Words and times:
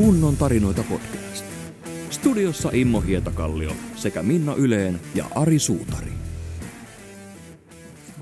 Kunnon 0.00 0.36
tarinoita 0.36 0.82
podcast. 0.82 1.44
Studiossa 2.10 2.70
Immo 2.72 3.00
Hietakallio 3.00 3.72
sekä 3.96 4.22
Minna 4.22 4.54
Yleen 4.54 5.00
ja 5.14 5.24
Ari 5.34 5.58
Suutari. 5.58 6.12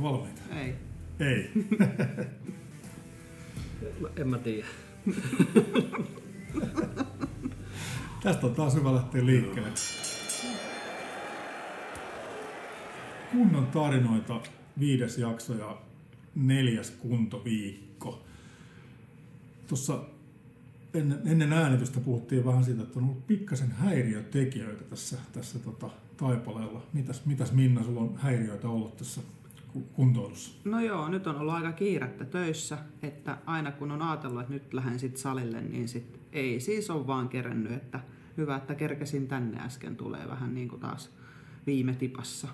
Valmiita? 0.02 0.41
Ei. 0.54 0.75
Ei. 1.20 1.50
En 4.16 4.29
mä 4.29 4.38
tiedä. 4.38 4.66
Tästä 8.22 8.46
on 8.46 8.54
taas 8.54 8.74
hyvä 8.74 8.95
lähteä 8.95 9.26
liikkeelle. 9.26 9.70
Kunnon 13.32 13.66
tarinoita, 13.66 14.40
viides 14.80 15.18
jakso 15.18 15.54
ja 15.54 15.79
neljäs 16.34 16.90
kuntoviikko. 16.90 18.22
Tuossa 19.68 19.99
ennen, 20.94 21.20
ennen 21.26 21.52
äänitystä 21.52 22.00
puhuttiin 22.00 22.44
vähän 22.44 22.64
siitä, 22.64 22.82
että 22.82 22.98
on 22.98 23.04
ollut 23.04 23.26
pikkasen 23.26 23.70
häiriötekijöitä 23.70 24.84
tässä, 24.84 25.16
tässä 25.32 25.58
tota, 25.58 25.90
taipaleella. 26.16 26.82
Mitäs, 26.92 27.26
mitäs 27.26 27.52
Minna, 27.52 27.82
sulla 27.82 28.00
on 28.00 28.16
häiriöitä 28.16 28.68
ollut 28.68 28.96
tässä 28.96 29.20
ku- 29.72 29.88
kuntoilussa? 29.92 30.58
No 30.64 30.80
joo, 30.80 31.08
nyt 31.08 31.26
on 31.26 31.36
ollut 31.36 31.54
aika 31.54 31.72
kiirettä 31.72 32.24
töissä, 32.24 32.78
että 33.02 33.38
aina 33.47 33.72
kun 33.72 33.91
on 33.91 34.02
ajatellut, 34.02 34.41
että 34.41 34.52
nyt 34.52 34.74
lähden 34.74 34.98
sit 34.98 35.16
salille, 35.16 35.61
niin 35.61 35.88
sit 35.88 36.20
ei 36.33 36.61
siis 36.61 36.91
ole 36.91 37.06
vaan 37.06 37.28
kerennyt, 37.28 37.72
että 37.72 38.00
hyvä, 38.36 38.56
että 38.56 38.75
kerkesin 38.75 39.28
tänne 39.28 39.61
äsken, 39.61 39.97
tulee 39.97 40.28
vähän 40.28 40.55
niin 40.55 40.69
kuin 40.69 40.80
taas 40.80 41.11
viime 41.66 41.94
tipassa. 41.94 42.48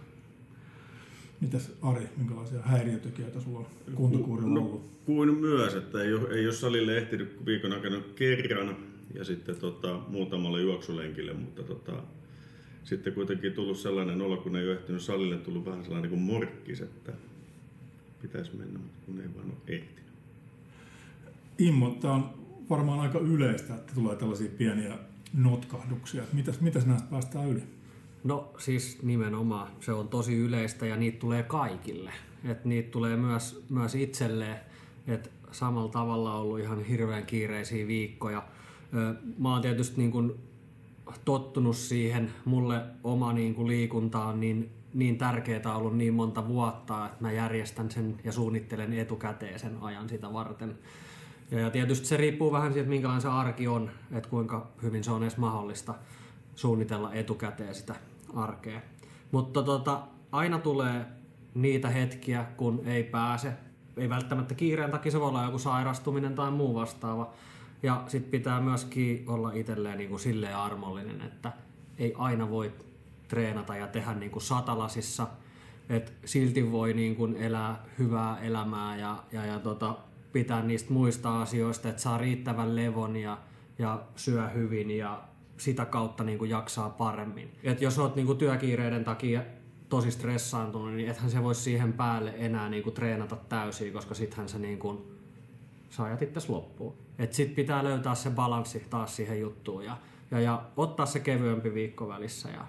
Mitäs 1.41 1.73
Ari, 1.83 2.09
minkälaisia 2.17 2.63
häiriötekijöitä 2.63 3.41
sulla 3.41 3.59
on 3.59 3.67
kuntokuurilla 3.95 4.61
ollut? 4.61 4.83
No, 4.83 4.89
kuin 5.07 5.35
myös, 5.35 5.75
että 5.75 6.03
ei 6.03 6.15
ole, 6.15 6.29
ei 6.35 6.47
ole 6.47 6.55
salille 6.55 6.99
ehtinyt 6.99 7.47
viikon 7.47 7.73
aikana 7.73 8.01
kerran 8.17 8.77
ja 9.15 9.25
sitten 9.25 9.57
tota, 9.57 10.01
muutamalle 10.09 10.61
juoksulenkille, 10.61 11.33
mutta 11.33 11.63
tota, 11.63 11.93
sitten 12.85 13.13
kuitenkin 13.13 13.53
tullut 13.53 13.79
sellainen 13.79 14.23
olo, 14.23 14.37
kun 14.37 14.57
ei 14.57 14.69
ole 14.69 14.75
ehtinyt 14.75 15.03
salille, 15.03 15.37
tullut 15.37 15.67
vähän 15.67 15.85
sellainen 15.85 16.11
kuin 16.11 16.23
morkkis, 16.23 16.81
että 16.81 17.13
pitäisi 18.23 18.57
mennä, 18.57 18.79
mutta 18.79 18.99
kun 19.07 19.21
ei 19.21 19.29
vaan 19.35 19.47
ole 19.47 19.55
ehtinyt. 19.67 20.05
Immo, 21.59 21.91
tämä 22.01 22.15
on 22.15 22.31
varmaan 22.71 23.01
aika 23.01 23.19
yleistä, 23.19 23.75
että 23.75 23.95
tulee 23.95 24.17
tällaisia 24.17 24.51
pieniä 24.59 24.99
notkahduksia. 25.35 26.23
Mitäs, 26.33 26.61
mitäs 26.61 26.87
näistä 26.87 27.11
päästään 27.11 27.49
yli? 27.49 27.63
No 28.25 28.53
siis 28.59 29.03
nimenomaan, 29.03 29.69
se 29.81 29.93
on 29.93 30.09
tosi 30.09 30.37
yleistä 30.37 30.87
ja 30.87 30.97
niitä 30.97 31.19
tulee 31.19 31.43
kaikille. 31.43 32.13
Et 32.45 32.65
niitä 32.65 32.91
tulee 32.91 33.17
myös, 33.17 33.65
myös 33.71 33.95
itselleen, 33.95 34.57
että 35.07 35.31
samalla 35.53 35.91
tavalla 35.91 36.35
on 36.35 36.41
ollut 36.41 36.61
ihan 36.61 36.85
hirveän 36.85 37.27
kiireisiä 37.27 37.87
viikkoja. 37.87 38.43
Mä 39.39 39.53
oon 39.53 39.63
tietysti 39.63 39.97
niin 39.97 40.11
kun 40.11 40.39
tottunut 41.25 41.77
siihen, 41.77 42.31
mulle 42.45 42.83
oma 43.05 43.33
niin 43.33 43.55
kun 43.55 43.67
liikunta 43.67 44.25
on 44.25 44.41
niin, 44.41 44.71
niin 44.95 45.19
tärkeää 45.19 45.77
ollut 45.77 45.97
niin 45.97 46.15
monta 46.15 46.49
vuotta, 46.49 47.07
että 47.07 47.19
mä 47.21 47.33
järjestän 47.33 47.91
sen 47.91 48.21
ja 48.25 48.33
suunnittelen 48.33 48.93
etukäteen 48.93 49.59
sen 49.59 49.79
ajan 49.81 50.09
sitä 50.09 50.33
varten. 50.33 50.79
Ja 51.51 51.71
tietysti 51.71 52.07
se 52.07 52.17
riippuu 52.17 52.53
vähän 52.53 52.73
siitä, 52.73 52.89
minkälainen 52.89 53.23
se 53.23 53.29
arki 53.29 53.69
on, 53.69 53.91
että 54.13 54.29
kuinka 54.29 54.71
hyvin 54.83 55.05
se 55.05 55.11
on 55.11 55.23
edes 55.23 55.37
mahdollista 55.37 55.95
suunnitella 56.55 57.15
etukäteen 57.15 57.75
sitä 57.75 57.95
arkea. 58.37 58.81
Mutta 59.33 59.63
tota, 59.63 60.03
aina 60.33 60.59
tulee 60.59 61.07
niitä 61.55 61.89
hetkiä, 61.89 62.45
kun 62.57 62.81
ei 62.85 63.03
pääse. 63.05 63.53
Ei 63.97 64.09
välttämättä 64.09 64.55
kiireen 64.55 64.91
takia, 64.91 65.13
se 65.13 65.21
voi 65.21 65.29
olla 65.29 65.45
joku 65.45 65.59
sairastuminen 65.59 66.35
tai 66.35 66.51
muu 66.51 66.75
vastaava. 66.75 67.33
Ja 67.83 68.05
sitten 68.07 68.31
pitää 68.31 68.61
myöskin 68.61 69.25
olla 69.27 69.53
itselleen 69.53 69.99
niin 69.99 70.11
kuin 70.11 70.21
silleen 70.21 70.57
armollinen, 70.57 71.21
että 71.21 71.53
ei 71.99 72.15
aina 72.19 72.51
voi 72.51 72.73
treenata 73.29 73.77
ja 73.77 73.87
tehdä 73.87 74.15
niin 74.15 74.31
kuin 74.31 74.43
satalasissa. 74.43 75.27
Et 75.89 76.13
silti 76.25 76.73
voi 76.73 76.95
niin 76.95 77.17
kuin 77.17 77.37
elää 77.37 77.85
hyvää 77.99 78.41
elämää 78.41 78.97
ja, 78.97 79.25
ja, 79.33 79.47
ja 79.47 79.59
tota, 79.59 79.97
pitää 80.33 80.63
niistä 80.63 80.93
muista 80.93 81.43
asioista, 81.43 81.89
että 81.89 82.03
saa 82.03 82.19
riittävän 82.19 82.77
levon 82.77 83.17
ja, 83.17 83.39
ja 83.79 84.03
syö 84.17 84.49
hyvin 84.49 84.91
ja 84.91 85.23
sitä 85.57 85.85
kautta 85.85 86.25
niin 86.25 86.39
kuin 86.39 86.51
jaksaa 86.51 86.91
paremmin. 86.91 87.53
Et 87.63 87.83
jos 87.83 87.99
oot 87.99 88.17
niin 88.17 88.27
kuin 88.27 88.39
työkiireiden 88.39 89.05
takia 89.05 89.43
tosi 89.89 90.11
stressaantunut, 90.11 90.93
niin 90.93 91.09
ethän 91.09 91.31
se 91.31 91.43
voi 91.43 91.55
siihen 91.55 91.93
päälle 91.93 92.35
enää 92.37 92.69
niin 92.69 92.83
kuin 92.83 92.95
treenata 92.95 93.37
täysin, 93.37 93.93
koska 93.93 94.15
sittenhän 94.15 94.49
se 94.49 94.59
niin 94.59 94.79
kuin, 94.79 94.99
sä 95.91 96.03
ajat 96.03 96.23
itse 96.23 96.41
loppuun. 96.49 96.95
Et 97.19 97.33
sit 97.33 97.55
pitää 97.55 97.85
löytää 97.85 98.15
se 98.15 98.31
balanssi 98.31 98.87
taas 98.91 99.17
siihen 99.17 99.41
juttuun 99.41 99.85
ja, 99.85 99.97
ja, 100.31 100.41
ja 100.41 100.63
ottaa 100.77 101.07
se 101.07 101.21
kevyempi 101.21 101.75
viikko 101.75 102.09
välissä. 102.09 102.49
Ja, 102.49 102.67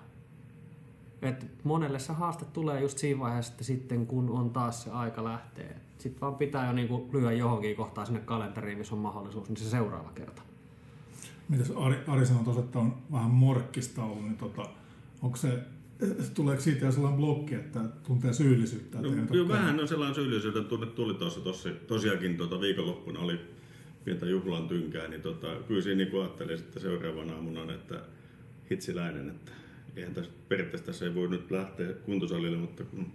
et 1.21 1.45
monelle 1.63 1.99
se 1.99 2.13
haaste 2.13 2.45
tulee 2.45 2.81
just 2.81 2.97
siinä 2.97 3.19
vaiheessa, 3.19 3.51
että 3.51 3.63
sitten 3.63 4.07
kun 4.07 4.29
on 4.29 4.49
taas 4.49 4.83
se 4.83 4.91
aika 4.91 5.23
lähteä. 5.23 5.75
Sitten 5.97 6.21
vaan 6.21 6.35
pitää 6.35 6.67
jo 6.67 6.73
niinku 6.73 7.09
lyödä 7.13 7.31
johonkin 7.31 7.75
kohtaan 7.75 8.07
sinne 8.07 8.19
kalenteriin, 8.19 8.77
missä 8.77 8.95
on 8.95 9.01
mahdollisuus, 9.01 9.49
niin 9.49 9.57
se 9.57 9.69
seuraava 9.69 10.11
kerta. 10.15 10.41
Mitäs 11.49 11.71
Ari, 11.71 11.95
Ari 12.07 12.25
sanoi 12.25 12.43
tuossa, 12.43 12.61
että 12.61 12.79
on 12.79 12.97
vähän 13.11 13.31
morkkista 13.31 14.03
ollut, 14.03 14.23
niin 14.23 14.37
tota, 14.37 14.69
onko 15.21 15.37
se, 15.37 15.59
tuleeko 16.33 16.61
siitä 16.61 16.85
jo 16.85 16.91
sellainen 16.91 17.17
blokki, 17.17 17.55
että 17.55 17.79
tuntee 18.07 18.33
syyllisyyttä? 18.33 19.01
No, 19.01 19.09
ole 19.09 19.47
vähän 19.47 19.79
on 19.79 19.87
sellainen 19.87 20.15
syyllisyyden 20.15 20.65
tunne 20.65 20.85
tuli 20.85 21.13
tuossa, 21.13 21.39
tuossa 21.39 21.69
tosiaankin 21.87 22.37
tota, 22.37 22.61
viikonloppuna 22.61 23.19
oli 23.19 23.39
pientä 24.05 24.25
juhlan 24.25 24.67
tynkää, 24.67 25.07
niin 25.07 25.21
tota, 25.21 25.47
kyllä 25.67 25.81
siinä 25.81 26.03
niin 26.03 26.21
ajattelin 26.21 26.57
sitten 26.57 26.81
seuraavana 26.81 27.33
aamuna, 27.33 27.73
että 27.73 28.01
hitsiläinen, 28.71 29.29
että 29.29 29.51
eihän 29.95 30.13
tässä, 30.13 30.31
periaatteessa 30.49 30.85
tässä 30.85 31.05
ei 31.05 31.15
voi 31.15 31.27
nyt 31.27 31.51
lähteä 31.51 31.93
kuntosalille, 31.93 32.57
mutta 32.57 32.83
kun 32.83 33.11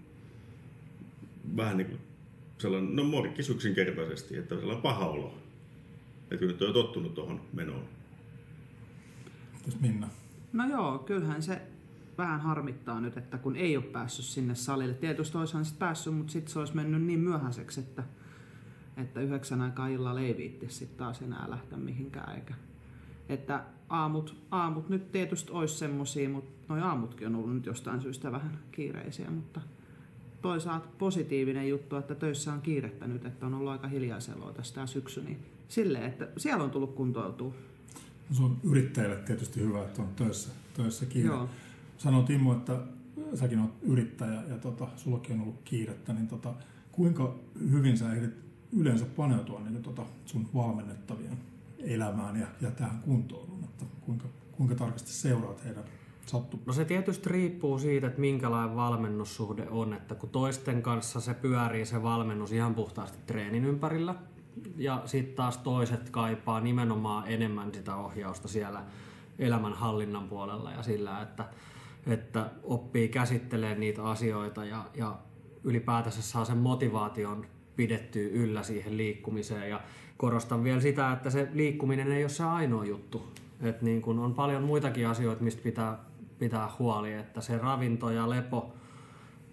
vähän 1.57 1.77
niin 1.77 1.87
kuin 1.87 2.01
sellainen, 2.59 2.97
no 2.97 3.05
morkkis 3.05 3.51
yksinkertaisesti, 3.51 4.37
että 4.37 4.55
sellainen 4.55 4.83
paha 4.83 5.07
olo. 5.07 5.39
Että 6.23 6.37
kun 6.37 6.49
nyt 6.49 6.63
on 6.63 6.69
jo 6.69 6.73
tottunut 6.73 7.15
tuohon 7.15 7.41
menoon. 7.53 7.85
Mitäs 9.61 9.81
Minna? 9.81 10.09
No 10.53 10.69
joo, 10.69 10.99
kyllähän 10.99 11.43
se 11.43 11.63
vähän 12.19 12.41
harmittaa 12.41 13.01
nyt, 13.01 13.17
että 13.17 13.39
kun 13.39 13.57
ei 13.57 13.77
ole 13.77 13.85
päässyt 13.85 14.25
sinne 14.25 14.55
salille. 14.55 14.95
Tietysti 14.95 15.39
olisihan 15.39 15.65
sitten 15.65 15.79
päässyt, 15.79 16.15
mutta 16.15 16.33
sitten 16.33 16.53
se 16.53 16.59
olisi 16.59 16.77
mennyt 16.77 17.03
niin 17.03 17.21
myöhäiseksi, 17.21 17.81
että, 17.81 18.03
että 18.97 19.21
yhdeksän 19.21 19.61
aikaa 19.61 19.89
illalla 19.89 20.21
ei 20.21 20.37
viitti 20.37 20.71
sitten 20.71 20.99
taas 20.99 21.23
enää 21.23 21.51
lähteä 21.51 21.79
mihinkään. 21.79 22.37
Eikä. 22.37 22.55
Että 23.29 23.65
aamut, 23.89 24.37
aamut 24.51 24.89
nyt 24.89 25.13
tietysti 25.13 25.53
olisi 25.53 25.79
semmosia, 25.79 26.29
mutta 26.29 26.51
noi 26.69 26.81
aamutkin 26.81 27.27
on 27.27 27.35
ollut 27.35 27.55
nyt 27.55 27.67
jostain 27.67 28.01
syystä 28.01 28.33
vähän 28.33 28.59
kiireisiä, 28.73 29.31
mutta 29.31 29.61
toisaalta 30.43 30.89
positiivinen 30.99 31.69
juttu, 31.69 31.97
että 31.97 32.15
töissä 32.15 32.53
on 32.53 32.61
kiirettä 32.61 33.07
nyt, 33.07 33.27
että 33.27 33.47
on 33.47 33.55
ollut 33.55 33.73
aika 33.73 33.89
hiljaiseloa 33.89 34.53
tästä 34.53 34.87
syksy, 34.87 35.23
niin 35.23 35.39
silleen, 35.69 36.05
että 36.05 36.29
siellä 36.37 36.65
on 36.65 36.71
tullut 36.71 36.95
kuntoiltua. 36.95 37.55
Se 38.33 38.43
on 38.43 38.57
yrittäjälle 38.63 39.17
tietysti 39.17 39.61
hyvä, 39.61 39.83
että 39.83 40.03
on 40.03 40.09
töissä, 40.17 40.51
töissä 40.75 41.07
kiire. 41.07 41.29
Joo. 41.29 41.49
Sanoit 41.99 42.31
Immo, 42.31 42.53
että 42.53 42.81
säkin 43.35 43.59
olet 43.59 43.71
yrittäjä 43.83 44.43
ja 44.49 44.59
tota, 44.59 44.89
sullakin 44.97 45.37
on 45.37 45.43
ollut 45.43 45.61
kiirettä, 45.65 46.13
niin 46.13 46.29
tota, 46.29 46.55
kuinka 46.93 47.35
hyvin 47.71 47.99
sä 47.99 48.13
ehdit 48.13 48.35
yleensä 48.73 49.05
paneutua 49.17 49.61
niin 49.61 49.83
tota 49.83 50.03
sun 50.27 50.49
valmennettavien 50.55 51.39
elämään 51.79 52.41
ja, 52.41 52.47
ja 52.61 52.71
tähän 52.71 52.99
kuntoiluun, 52.99 53.65
että 53.65 53.85
kuinka, 54.01 54.25
kuinka 54.53 54.75
tarkasti 54.75 55.13
seuraat 55.13 55.65
heidän 55.65 55.85
sattumaa? 56.27 56.65
No 56.67 56.73
se 56.73 56.85
tietysti 56.85 57.31
riippuu 57.31 57.79
siitä, 57.79 58.07
että 58.07 58.21
minkälainen 58.21 58.77
valmennussuhde 58.77 59.69
on, 59.69 59.95
että 59.95 60.15
kun 60.15 60.29
toisten 60.29 60.83
kanssa 60.83 61.21
se 61.21 61.35
pyörii 61.35 61.87
se 61.87 62.03
valmennus 62.03 62.53
ihan 62.53 62.75
puhtaasti 62.75 63.19
treenin 63.27 63.65
ympärillä, 63.65 64.15
ja 64.77 65.03
sitten 65.07 65.35
taas 65.35 65.59
toiset 65.59 66.11
kaipaa 66.11 66.61
nimenomaan 66.61 67.29
enemmän 67.29 67.75
sitä 67.75 67.97
ohjausta 67.97 68.49
siellä 68.49 68.83
elämänhallinnan 69.39 70.29
puolella 70.29 70.73
ja 70.73 70.83
sillä, 70.83 71.23
että, 71.23 71.45
että 72.07 72.51
oppii 72.63 73.09
käsittelemään 73.09 73.81
niitä 73.81 74.05
asioita 74.05 74.65
ja, 74.65 74.85
ja 74.95 75.19
ylipäätänsä 75.65 76.23
saa 76.23 76.45
sen 76.45 76.59
motivaation 76.59 77.47
pidettyä 77.77 78.29
yllä 78.29 78.63
siihen 78.63 78.97
liikkumiseen. 78.97 79.71
Ja 79.71 79.81
korostan 80.17 80.65
vielä 80.65 80.81
sitä, 80.81 81.13
että 81.13 81.31
se 81.31 81.49
liikkuminen 81.53 82.13
ei 82.13 82.25
ole 82.25 82.29
se 82.29 82.45
ainoa 82.45 82.85
juttu. 82.85 83.33
Et 83.61 83.83
niin 83.83 84.03
kun 84.03 84.19
on 84.19 84.35
paljon 84.35 84.63
muitakin 84.63 85.09
asioita, 85.09 85.45
mistä 85.45 85.63
pitää 85.63 85.99
pitää 86.39 86.69
huoli, 86.79 87.13
että 87.13 87.41
se 87.41 87.59
ravinto 87.59 88.11
ja 88.11 88.31
lepo, 88.31 88.73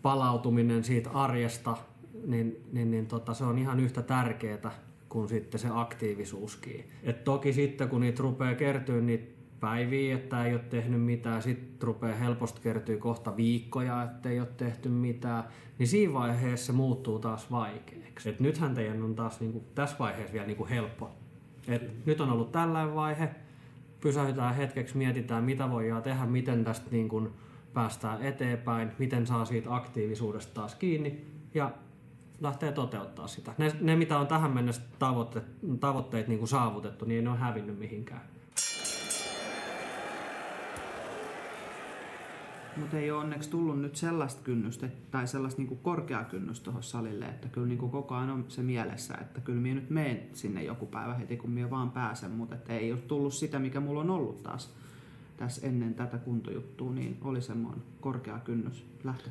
palautuminen 0.01 0.83
siitä 0.83 1.09
arjesta, 1.09 1.77
niin, 2.25 2.65
niin, 2.71 2.91
niin 2.91 3.05
tota, 3.05 3.33
se 3.33 3.43
on 3.43 3.57
ihan 3.57 3.79
yhtä 3.79 4.01
tärkeää 4.01 4.71
kuin 5.09 5.29
sitten 5.29 5.59
se 5.59 5.67
aktiivisuuskin. 5.71 6.89
Et 7.03 7.23
toki 7.23 7.53
sitten 7.53 7.89
kun 7.89 8.01
niitä 8.01 8.23
rupeaa 8.23 8.55
kertyä 8.55 9.01
niitä 9.01 9.37
päiviä, 9.59 10.15
että 10.15 10.45
ei 10.45 10.53
ole 10.53 10.61
tehnyt 10.69 11.01
mitään, 11.01 11.41
sitten 11.41 11.87
rupeaa 11.87 12.15
helposti 12.15 12.61
kertyä 12.61 12.97
kohta 12.97 13.37
viikkoja, 13.37 14.03
että 14.03 14.29
ei 14.29 14.39
ole 14.39 14.47
tehty 14.57 14.89
mitään, 14.89 15.43
niin 15.79 15.87
siinä 15.87 16.13
vaiheessa 16.13 16.65
se 16.65 16.71
muuttuu 16.71 17.19
taas 17.19 17.51
vaikeaksi. 17.51 18.29
Et 18.29 18.39
nythän 18.39 18.75
teidän 18.75 19.03
on 19.03 19.15
taas 19.15 19.39
niinku, 19.39 19.63
tässä 19.75 19.95
vaiheessa 19.99 20.33
vielä 20.33 20.47
niinku 20.47 20.67
helppo. 20.69 21.11
Et 21.67 22.05
nyt 22.05 22.21
on 22.21 22.29
ollut 22.29 22.51
tällainen 22.51 22.95
vaihe, 22.95 23.29
pysähytään 24.01 24.55
hetkeksi, 24.55 24.97
mietitään 24.97 25.43
mitä 25.43 25.71
voidaan 25.71 26.03
tehdä, 26.03 26.25
miten 26.25 26.63
tästä 26.63 26.91
niin 26.91 27.09
kuin 27.09 27.29
päästään 27.73 28.21
eteenpäin, 28.21 28.91
miten 28.99 29.27
saa 29.27 29.45
siitä 29.45 29.75
aktiivisuudesta 29.75 30.53
taas 30.53 30.75
kiinni 30.75 31.25
ja 31.53 31.71
lähtee 32.41 32.71
toteuttaa 32.71 33.27
sitä. 33.27 33.53
Ne, 33.57 33.75
ne 33.81 33.95
mitä 33.95 34.19
on 34.19 34.27
tähän 34.27 34.51
mennessä 34.51 34.81
tavoitteet, 34.99 35.45
tavoitteet 35.79 36.27
niin 36.27 36.39
kuin 36.39 36.49
saavutettu, 36.49 37.05
niin 37.05 37.15
ei 37.15 37.21
ne 37.21 37.29
ole 37.29 37.37
hävinnyt 37.37 37.79
mihinkään. 37.79 38.21
Mutta 42.77 42.97
ei 42.97 43.11
ole 43.11 43.23
onneksi 43.23 43.49
tullut 43.49 43.81
nyt 43.81 43.95
sellaista 43.95 44.41
kynnystä 44.43 44.89
tai 45.11 45.27
sellaista 45.27 45.61
niinku 45.61 45.75
korkeaa 45.75 46.23
kynnystä 46.23 46.63
tuohon 46.63 46.83
salille, 46.83 47.25
että 47.25 47.47
kyllä 47.47 47.67
niinku 47.67 47.89
koko 47.89 48.15
ajan 48.15 48.29
on 48.29 48.45
se 48.47 48.61
mielessä, 48.61 49.13
että 49.21 49.41
kyllä 49.41 49.61
minä 49.61 49.75
nyt 49.75 49.89
menen 49.89 50.29
sinne 50.33 50.63
joku 50.63 50.85
päivä 50.85 51.13
heti, 51.13 51.37
kun 51.37 51.49
minä 51.49 51.69
vaan 51.69 51.91
pääsen, 51.91 52.31
mutta 52.31 52.55
ei 52.69 52.91
ole 52.91 53.01
tullut 53.01 53.33
sitä, 53.33 53.59
mikä 53.59 53.79
mulla 53.79 54.01
on 54.01 54.09
ollut 54.09 54.43
taas 54.43 54.73
tässä 55.37 55.67
ennen 55.67 55.93
tätä 55.93 56.17
kuntojuttua, 56.17 56.91
niin 56.91 57.17
oli 57.23 57.41
semmoinen 57.41 57.83
korkea 58.01 58.39
kynnys 58.39 58.85
lähtö 59.03 59.29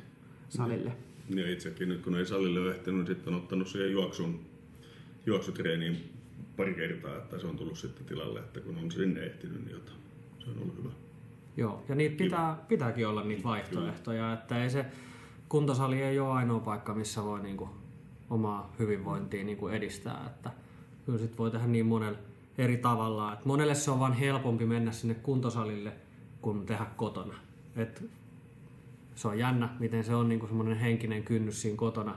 salille. 0.49 0.93
Ja 1.29 1.51
itsekin 1.51 1.89
nyt 1.89 2.03
kun 2.03 2.17
ei 2.17 2.27
salille 2.27 2.61
ole 2.61 2.71
ehtinyt, 2.71 2.99
niin 2.99 3.07
sitten 3.07 3.35
on 3.35 3.41
ottanut 3.41 3.69
siihen 3.69 3.93
juoksun, 3.93 4.41
juoksutreeniin 5.27 6.13
pari 6.57 6.75
kertaa, 6.75 7.17
että 7.17 7.39
se 7.39 7.47
on 7.47 7.57
tullut 7.57 7.79
sitten 7.79 8.07
tilalle, 8.07 8.41
että 8.41 8.61
kun 8.61 8.77
on 8.77 8.91
sinne 8.91 9.21
ehtinyt, 9.21 9.65
niin 9.65 9.73
jotain. 9.73 9.99
Se 10.39 10.51
on 10.51 10.59
ollut 10.63 10.79
hyvä. 10.79 10.91
Joo, 11.57 11.85
ja 11.89 11.95
niitä 11.95 12.17
pitää, 12.17 12.65
pitääkin 12.69 13.09
olla 13.09 13.25
niitä 13.25 13.45
vaihtoehtoja, 13.45 14.33
että 14.33 14.63
ei 14.63 14.71
se 14.71 14.87
kuntosali 15.49 16.03
ei 16.03 16.19
ole 16.19 16.33
ainoa 16.33 16.61
paikka, 16.61 16.95
missä 16.95 17.25
voi 17.25 17.41
niinku 17.41 17.69
omaa 18.31 18.75
hyvinvointia 18.79 19.45
niinku 19.45 19.69
edistää, 19.69 20.25
että 20.27 20.51
kyllä 21.07 21.19
sit 21.19 21.39
voi 21.39 21.51
tehdä 21.51 21.67
niin 21.67 21.87
monella 21.87 22.19
eri 22.59 22.77
tavalla, 22.77 23.33
että 23.33 23.47
monelle 23.47 23.75
se 23.75 23.91
on 23.91 24.01
vaan 24.01 24.13
helpompi 24.13 24.67
mennä 24.67 24.93
sinne 24.93 25.15
kuntosalille 25.15 25.93
kuin 26.41 26.67
tehdä 26.67 26.87
kotona. 26.97 27.35
Et 27.77 28.05
se 29.17 29.29
on 29.29 29.39
jännä, 29.39 29.69
miten 29.79 30.05
se 30.05 30.15
on 30.15 30.29
niinku 30.29 30.47
semmoinen 30.47 30.77
henkinen 30.77 31.23
kynnys 31.23 31.63
siinä 31.63 31.77
kotona 31.77 32.17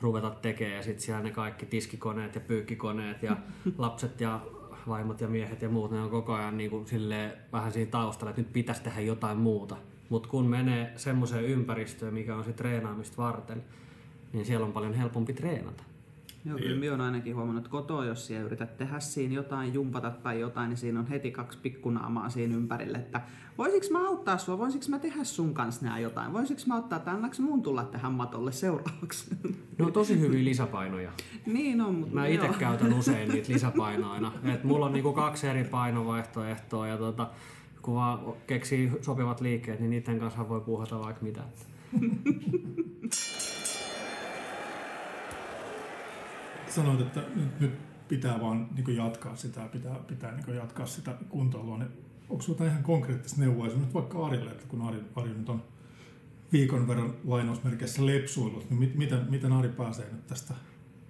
ruveta 0.00 0.30
tekemään 0.30 0.76
ja 0.76 0.82
sitten 0.82 1.02
siellä 1.02 1.22
ne 1.22 1.30
kaikki 1.30 1.66
tiskikoneet 1.66 2.34
ja 2.34 2.40
pyykkikoneet 2.40 3.22
ja 3.22 3.36
lapset 3.78 4.20
ja 4.20 4.40
vaimot 4.88 5.20
ja 5.20 5.28
miehet 5.28 5.62
ja 5.62 5.68
muut, 5.68 5.90
ne 5.90 6.00
on 6.00 6.10
koko 6.10 6.34
ajan 6.34 6.56
niin 6.56 6.70
kuin 6.70 6.86
silleen, 6.86 7.32
vähän 7.52 7.72
siinä 7.72 7.90
taustalla, 7.90 8.30
että 8.30 8.42
nyt 8.42 8.52
pitäisi 8.52 8.82
tehdä 8.82 9.00
jotain 9.00 9.38
muuta. 9.38 9.76
Mutta 10.08 10.28
kun 10.28 10.46
menee 10.46 10.92
semmoiseen 10.96 11.44
ympäristöön, 11.44 12.14
mikä 12.14 12.36
on 12.36 12.44
sit 12.44 12.56
treenaamista 12.56 13.22
varten, 13.22 13.64
niin 14.32 14.46
siellä 14.46 14.66
on 14.66 14.72
paljon 14.72 14.94
helpompi 14.94 15.32
treenata. 15.32 15.84
Joo, 16.44 16.58
kyllä 16.58 16.80
minä 16.80 16.92
olen 16.92 17.00
ainakin 17.00 17.36
huomannut, 17.36 17.64
että 17.64 17.70
kotoa, 17.70 18.04
jos 18.04 18.26
siellä 18.26 18.46
yrität 18.46 18.76
tehdä 18.76 19.00
siinä 19.00 19.34
jotain, 19.34 19.74
jumpata 19.74 20.10
tai 20.10 20.40
jotain, 20.40 20.68
niin 20.68 20.76
siinä 20.76 21.00
on 21.00 21.06
heti 21.06 21.30
kaksi 21.30 21.58
pikkunaamaa 21.62 22.30
siinä 22.30 22.54
ympärille, 22.54 22.98
että 22.98 23.20
voisiko 23.58 23.86
mä 23.92 24.08
auttaa 24.08 24.38
sua, 24.38 24.58
voisiko 24.58 24.84
mä 24.88 24.98
tehdä 24.98 25.24
sun 25.24 25.54
kanssa 25.54 25.86
nää 25.86 25.98
jotain, 25.98 26.32
voisiko 26.32 26.60
mä 26.66 26.74
auttaa, 26.74 26.96
että 26.96 27.10
annaks 27.10 27.40
mun 27.40 27.62
tulla 27.62 27.84
tähän 27.84 28.12
matolle 28.12 28.52
seuraavaksi? 28.52 29.30
Ne 29.78 29.84
on 29.84 29.92
tosi 29.92 30.20
hyviä 30.20 30.44
lisäpainoja. 30.44 31.10
niin 31.46 31.80
on, 31.80 31.94
mutta 31.94 32.14
Mä 32.14 32.26
itse 32.26 32.48
käytän 32.58 32.92
usein 32.92 33.28
niitä 33.28 33.52
lisäpainoina. 33.52 34.32
Et 34.44 34.64
mulla 34.64 34.86
on 34.86 34.92
niinku 34.92 35.12
kaksi 35.12 35.46
eri 35.46 35.64
painovaihtoehtoa 35.64 36.86
ja 36.86 36.96
tota, 36.96 37.30
kun 37.82 37.94
vaan 37.94 38.18
keksii 38.46 38.92
sopivat 39.00 39.40
liikkeet, 39.40 39.80
niin 39.80 39.90
niiden 39.90 40.18
kanssa 40.18 40.48
voi 40.48 40.60
puuhata 40.60 40.98
vaikka 41.00 41.24
mitä. 41.24 41.40
Sanoit, 46.70 47.00
että 47.00 47.22
nyt, 47.36 47.60
nyt 47.60 47.70
pitää 48.08 48.40
vaan 48.40 48.68
niin 48.76 48.96
jatkaa 48.96 49.36
sitä, 49.36 49.68
pitää, 49.72 49.94
pitää 49.94 50.36
niin 50.36 50.56
jatkaa 50.56 50.86
sitä 50.86 51.14
kuntoilua. 51.28 51.78
Niin 51.78 51.90
onko 52.28 52.42
sinulla 52.42 52.66
ihan 52.66 52.82
konkreettista 52.82 53.40
neuvoa 53.40 53.66
esimerkiksi 53.66 53.94
vaikka 53.94 54.26
Arille, 54.26 54.50
että 54.50 54.64
kun 54.68 54.82
Ari, 54.82 54.98
Ari 55.16 55.28
nyt 55.28 55.48
on 55.48 55.62
viikon 56.52 56.88
verran 56.88 57.14
lainausmerkeissä 57.24 58.06
lepsuillut, 58.06 58.70
niin 58.70 58.80
mit, 58.80 58.94
miten, 58.94 59.26
miten 59.30 59.52
Ari 59.52 59.68
pääsee 59.68 60.06
nyt 60.12 60.26
tästä 60.26 60.54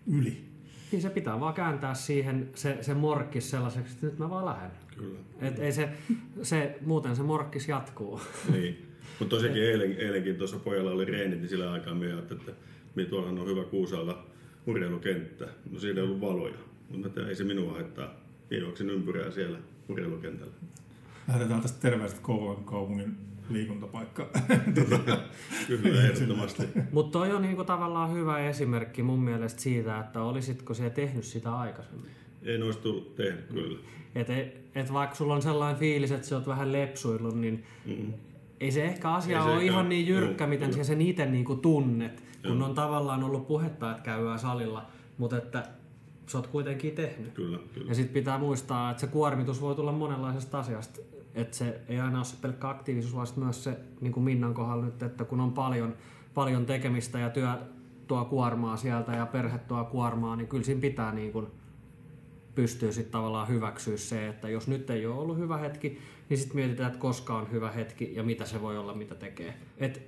yli? 0.07 0.49
Niin 0.93 1.03
se 1.03 1.11
pitää 1.11 1.41
vaan 1.41 1.55
kääntää 1.55 1.95
siihen 1.95 2.51
se, 2.55 2.79
se 2.81 2.95
morkkis 2.95 3.51
sellaiseksi, 3.51 3.95
että 3.95 4.07
nyt 4.07 4.19
mä 4.19 4.31
vaan 4.31 4.45
lähden. 4.45 4.71
Kyllä. 4.97 5.19
Et 5.41 5.59
ei 5.59 5.73
se, 5.73 5.89
se, 6.43 6.79
muuten 6.87 7.17
se 7.17 7.23
morkkis 7.23 7.69
jatkuu. 7.69 8.21
Niin. 8.53 8.87
Mutta 9.19 9.37
tosiaankin 9.37 9.63
eilen, 9.63 9.97
eilenkin 9.99 10.37
tuossa 10.37 10.59
pojalla 10.59 10.91
oli 10.91 11.05
reenit, 11.05 11.39
niin 11.39 11.49
sillä 11.49 11.73
aikaa 11.73 11.95
me 11.95 12.19
että 12.19 12.53
me 12.95 13.05
tuollahan 13.05 13.39
on 13.39 13.47
hyvä 13.47 13.65
Kuusaalla 13.65 14.28
urheilukenttä. 14.69 15.49
No 15.73 15.81
siinä 15.81 16.01
ei 16.01 16.07
ollut 16.07 16.21
valoja. 16.21 16.55
Mutta 16.91 17.29
ei 17.29 17.37
se 17.37 17.45
minua 17.45 17.73
haittaa. 17.73 18.15
Juoksin 18.51 18.91
ympyrää 18.91 19.31
siellä 19.31 19.59
urheilukentällä. 19.89 20.53
Lähdetään 21.29 21.61
tästä 21.61 21.81
terveisestä 21.81 22.23
Kouvolan 22.23 22.65
kaupungin 22.65 23.17
liikuntapaikka. 23.51 24.31
Kyllä, 25.83 26.03
ehdottomasti. 26.03 26.63
Mutta 26.93 27.19
toi 27.19 27.33
on 27.33 27.43
niinku 27.43 27.65
tavallaan 27.65 28.13
hyvä 28.13 28.39
esimerkki 28.39 29.03
mun 29.03 29.21
mielestä 29.21 29.61
siitä, 29.61 30.01
että 30.01 30.23
olisitko 30.23 30.75
siellä 30.75 30.95
tehnyt 30.95 31.25
sitä 31.25 31.57
aikaisemmin. 31.57 32.11
En 32.43 32.63
olisi 32.63 32.79
tullut 32.79 33.17
tehnyt, 33.17 33.47
kyllä. 33.47 33.79
Et, 34.15 34.29
et 34.75 34.93
vaikka 34.93 35.17
sulla 35.17 35.35
on 35.35 35.43
sellainen 35.43 35.81
fiilis, 35.81 36.13
että 36.13 36.27
sä 36.27 36.37
oot 36.37 36.47
vähän 36.47 36.73
lepsuillut, 36.73 37.41
niin 37.41 37.65
Mm. 37.87 38.13
Ei 38.61 38.73
se 38.73 38.85
ehkä 38.85 39.13
asia 39.13 39.37
Ei 39.39 39.43
se 39.43 39.49
ole 39.49 39.55
ehkä- 39.61 39.73
ihan 39.73 39.89
niin 39.89 40.07
jyrkkä, 40.07 40.45
joo, 40.45 40.49
miten 40.49 40.75
sä 40.75 40.85
sen 40.85 41.01
itse 41.01 41.27
niinku 41.27 41.55
tunnet, 41.55 42.23
kun 42.43 42.59
Joo. 42.59 42.69
on 42.69 42.75
tavallaan 42.75 43.25
ollut 43.25 43.47
puhetta, 43.49 43.91
että 43.91 44.03
käydään 44.03 44.39
salilla, 44.39 44.87
mutta 45.19 45.37
että 45.39 45.69
sä 46.27 46.39
oot 46.39 46.47
kuitenkin 46.47 46.95
tehnyt. 46.95 47.33
Kyllä, 47.33 47.59
kyllä. 47.75 47.89
Ja 47.89 47.95
sitten 47.95 48.15
pitää 48.15 48.39
muistaa, 48.39 48.91
että 48.91 49.01
se 49.01 49.07
kuormitus 49.07 49.61
voi 49.61 49.75
tulla 49.75 49.93
monenlaisesta 49.93 50.59
asiasta. 50.59 51.01
Että 51.35 51.57
se 51.57 51.81
ei 51.89 52.01
aina 52.01 52.19
ole 52.19 52.25
se 52.25 52.37
pelkkä 52.41 52.69
aktiivisuus, 52.69 53.15
vaan 53.15 53.27
myös 53.37 53.65
se, 53.65 53.79
niin 54.01 54.13
kuin 54.13 54.25
Minnan 54.25 54.55
kohdalla 54.55 54.85
nyt, 54.85 55.03
että 55.03 55.25
kun 55.25 55.41
on 55.41 55.53
paljon, 55.53 55.95
paljon 56.35 56.67
tekemistä 56.67 57.19
ja 57.19 57.31
työ 57.31 57.49
tuo 58.07 58.25
kuormaa 58.25 58.77
sieltä 58.77 59.13
ja 59.13 59.27
perhe 59.27 59.59
tuo 59.59 59.85
kuormaa, 59.85 60.37
niin 60.37 60.49
kyllä 60.49 60.65
siinä 60.65 60.81
pitää 60.81 61.13
niin 61.13 61.33
kuin 61.33 61.47
pystyä 62.59 62.93
sitten 62.93 63.13
tavallaan 63.13 63.49
hyväksyä 63.49 63.97
se, 63.97 64.29
että 64.29 64.49
jos 64.49 64.69
nyt 64.69 64.91
ei 64.91 65.07
ole 65.07 65.15
ollut 65.15 65.39
hyvä 65.39 65.57
hetki, 65.57 65.99
niin 66.29 66.39
sitten 66.39 66.57
mietitään, 66.57 66.87
että 66.87 67.01
koska 67.01 67.37
on 67.37 67.51
hyvä 67.53 67.71
hetki 67.71 68.15
ja 68.15 68.23
mitä 68.23 68.45
se 68.45 68.63
voi 68.63 68.79
olla, 68.79 68.95
mitä 68.95 69.15
tekee. 69.15 69.55
Et 69.77 70.03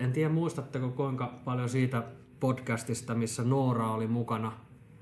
en 0.00 0.12
tiedä 0.12 0.28
muistatteko 0.28 0.88
kuinka 0.88 1.26
paljon 1.44 1.68
siitä 1.68 2.02
podcastista, 2.40 3.14
missä 3.14 3.44
Noora 3.44 3.92
oli 3.92 4.06
mukana. 4.06 4.52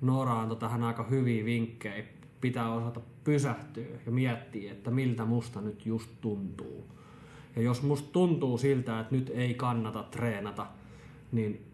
Noora 0.00 0.40
antoi 0.40 0.56
tähän 0.56 0.82
aika 0.82 1.02
hyviä 1.02 1.44
vinkkejä. 1.44 2.04
Pitää 2.40 2.72
osata 2.72 3.00
pysähtyä 3.24 3.86
ja 4.06 4.12
miettiä, 4.12 4.72
että 4.72 4.90
miltä 4.90 5.24
musta 5.24 5.60
nyt 5.60 5.86
just 5.86 6.10
tuntuu. 6.20 6.84
Ja 7.56 7.62
jos 7.62 7.82
musta 7.82 8.12
tuntuu 8.12 8.58
siltä, 8.58 9.00
että 9.00 9.14
nyt 9.14 9.30
ei 9.34 9.54
kannata 9.54 10.02
treenata, 10.02 10.66
niin 11.32 11.66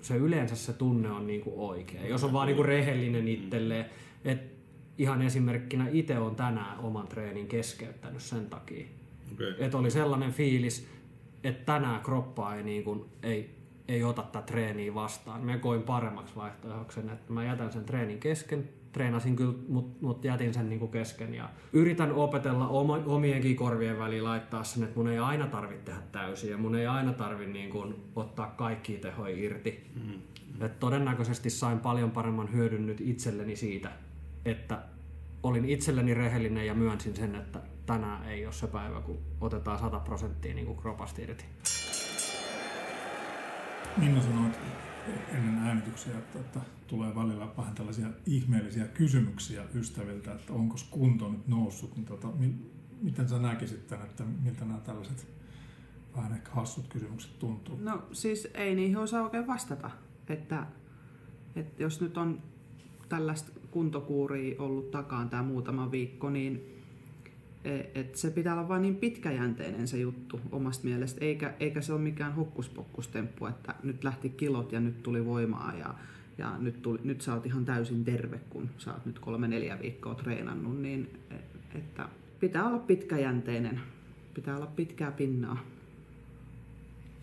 se 0.00 0.16
yleensä 0.16 0.56
se 0.56 0.72
tunne 0.72 1.10
on 1.10 1.26
niinku 1.26 1.68
oikea. 1.68 2.06
Jos 2.06 2.24
on 2.24 2.32
vaan 2.32 2.46
niinku 2.46 2.62
rehellinen 2.62 3.28
itselleen, 3.28 3.86
että 4.26 4.56
ihan 4.98 5.22
esimerkkinä 5.22 5.86
itse 5.90 6.18
on 6.18 6.36
tänään 6.36 6.78
oman 6.78 7.08
treenin 7.08 7.46
keskeyttänyt 7.46 8.22
sen 8.22 8.46
takia. 8.46 8.86
Okei. 9.32 9.54
Että 9.58 9.78
oli 9.78 9.90
sellainen 9.90 10.32
fiilis, 10.32 10.88
että 11.44 11.72
tänään 11.72 12.00
kroppa 12.00 12.54
ei, 12.54 12.62
niinku, 12.62 13.06
ei, 13.22 13.56
ei 13.88 14.04
ota 14.04 14.22
tätä 14.22 14.42
treeniä 14.42 14.94
vastaan. 14.94 15.44
Mä 15.44 15.58
koin 15.58 15.82
paremmaksi 15.82 16.36
vaihtoehdoksi 16.36 17.00
sen, 17.00 17.10
että 17.10 17.32
mä 17.32 17.44
jätän 17.44 17.72
sen 17.72 17.84
treenin 17.84 18.20
kesken. 18.20 18.68
Treenasin 18.92 19.36
kyllä, 19.36 19.54
mutta 19.68 20.06
mut 20.06 20.24
jätin 20.24 20.54
sen 20.54 20.68
niinku 20.68 20.88
kesken. 20.88 21.34
Ja 21.34 21.50
yritän 21.72 22.12
opetella 22.12 22.68
oma, 22.68 22.96
omienkin 23.06 23.56
korvien 23.56 23.98
väliin 23.98 24.24
laittaa 24.24 24.64
sen, 24.64 24.82
että 24.82 24.96
mun 24.96 25.08
ei 25.08 25.18
aina 25.18 25.46
tarvitse 25.46 25.84
tehdä 25.84 26.00
täysin 26.12 26.50
ja 26.50 26.58
mun 26.58 26.76
ei 26.76 26.86
aina 26.86 27.12
tarvitse 27.12 27.52
niinku 27.52 27.94
ottaa 28.16 28.46
kaikkia 28.46 29.00
tehoja 29.00 29.36
irti. 29.36 29.90
Mm-hmm. 29.94 30.20
Et 30.66 30.80
todennäköisesti 30.80 31.50
sain 31.50 31.78
paljon 31.78 32.10
paremman 32.10 32.52
hyödyn 32.52 32.86
nyt 32.86 33.00
itselleni 33.00 33.56
siitä, 33.56 33.90
että 34.46 34.82
olin 35.42 35.64
itselleni 35.64 36.14
rehellinen 36.14 36.66
ja 36.66 36.74
myönsin 36.74 37.16
sen, 37.16 37.34
että 37.34 37.60
tänään 37.86 38.28
ei 38.28 38.46
ole 38.46 38.52
se 38.52 38.66
päivä, 38.66 39.00
kun 39.00 39.18
otetaan 39.40 39.78
100 39.78 40.00
prosenttia 40.00 40.54
niin 40.54 40.66
kuin 40.66 40.78
kropasta 40.78 41.22
irti. 41.22 41.44
Minna 43.96 44.22
sanoit 44.22 44.58
ennen 45.28 45.58
äänityksiä, 45.58 46.18
että, 46.18 46.38
että 46.38 46.60
tulee 46.86 47.14
välillä 47.14 47.48
vähän 47.56 47.74
tällaisia 47.74 48.08
ihmeellisiä 48.26 48.84
kysymyksiä 48.84 49.64
ystäviltä, 49.74 50.32
että 50.32 50.52
onko 50.52 50.76
kunto 50.90 51.28
nyt 51.28 51.48
noussut. 51.48 51.96
Niin 51.96 52.06
tota, 52.06 52.28
mi, 52.28 52.54
miten 53.02 53.28
sä 53.28 53.38
näkisit 53.38 53.86
tämän, 53.86 54.06
että 54.06 54.24
miltä 54.24 54.64
nämä 54.64 54.80
tällaiset 54.80 55.26
vähän 56.16 56.32
ehkä 56.32 56.50
hassut 56.50 56.88
kysymykset 56.88 57.38
tuntuu? 57.38 57.78
No 57.80 58.02
siis 58.12 58.48
ei 58.54 58.74
niihin 58.74 58.96
osaa 58.96 59.22
oikein 59.22 59.46
vastata. 59.46 59.90
Että, 60.28 60.66
että 61.56 61.82
jos 61.82 62.00
nyt 62.00 62.16
on 62.16 62.42
tällaista 63.08 63.52
kuntokuuria 63.76 64.54
ollut 64.58 64.90
takaan 64.90 65.30
tämä 65.30 65.42
muutama 65.42 65.90
viikko, 65.90 66.30
niin 66.30 66.80
e- 67.64 67.90
et 67.94 68.14
se 68.16 68.30
pitää 68.30 68.54
olla 68.54 68.68
vain 68.68 68.82
niin 68.82 68.96
pitkäjänteinen 68.96 69.88
se 69.88 69.98
juttu 69.98 70.40
omasta 70.52 70.84
mielestä, 70.84 71.24
eikä, 71.24 71.54
eikä 71.60 71.80
se 71.80 71.92
ole 71.92 72.00
mikään 72.00 72.34
hokkuspokkustemppu, 72.34 73.46
että 73.46 73.74
nyt 73.82 74.04
lähti 74.04 74.30
kilot 74.30 74.72
ja 74.72 74.80
nyt 74.80 75.02
tuli 75.02 75.26
voimaa 75.26 75.72
ja, 75.74 75.94
ja 76.38 76.58
nyt, 76.58 76.82
tuli, 76.82 76.98
nyt 77.04 77.20
sä 77.20 77.34
oot 77.34 77.46
ihan 77.46 77.64
täysin 77.64 78.04
terve, 78.04 78.40
kun 78.50 78.68
sä 78.78 78.92
oot 78.94 79.06
nyt 79.06 79.18
kolme 79.18 79.48
neljä 79.48 79.78
viikkoa 79.82 80.14
treenannut, 80.14 80.80
niin 80.82 81.10
e- 81.30 81.78
että 81.78 82.08
pitää 82.40 82.68
olla 82.68 82.78
pitkäjänteinen. 82.78 83.80
Pitää 84.34 84.56
olla 84.56 84.66
pitkää 84.66 85.10
pinnaa. 85.10 85.58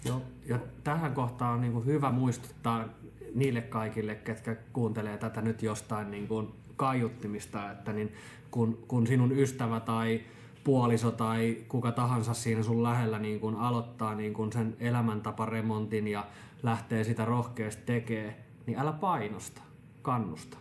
Joo, 0.06 0.22
ja 0.46 0.60
tähän 0.84 1.14
kohtaan 1.14 1.54
on 1.54 1.62
niin 1.62 1.86
hyvä 1.86 2.12
muistuttaa 2.12 2.90
niille 3.36 3.62
kaikille, 3.62 4.16
ketkä 4.16 4.56
kuuntelee 4.74 5.18
tätä 5.18 5.42
nyt 5.42 5.64
jostain 5.64 6.12
niin 6.12 6.28
kuin 6.28 6.48
kaiuttimista, 6.76 7.72
että 7.72 7.94
niin 7.94 8.14
kun, 8.52 8.84
kun 8.88 9.08
sinun 9.08 9.32
ystävä 9.32 9.80
tai 9.80 10.22
puoliso 10.64 11.12
tai 11.12 11.58
kuka 11.68 11.92
tahansa 11.92 12.34
siinä 12.34 12.64
sun 12.64 12.84
lähellä 12.84 13.20
niin 13.20 13.40
kun 13.40 13.56
aloittaa 13.56 14.16
niin 14.16 14.34
kun 14.34 14.54
sen 14.54 14.76
elämäntaparemontin 14.80 16.08
ja 16.08 16.26
lähtee 16.64 17.04
sitä 17.04 17.26
rohkeasti 17.26 17.84
tekee, 17.86 18.46
niin 18.66 18.80
älä 18.80 18.92
painosta, 18.92 19.62
kannusta. 20.02 20.58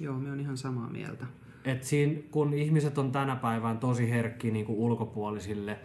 Joo, 0.00 0.18
me 0.18 0.30
on 0.30 0.40
ihan 0.40 0.56
samaa 0.56 0.90
mieltä. 0.90 1.26
Et 1.64 1.84
siinä, 1.84 2.20
kun 2.30 2.54
ihmiset 2.54 2.98
on 2.98 3.12
tänä 3.12 3.36
päivään 3.36 3.78
tosi 3.78 4.10
herkki 4.10 4.50
niin 4.50 4.66
kuin 4.66 4.78
ulkopuolisille 4.78 5.78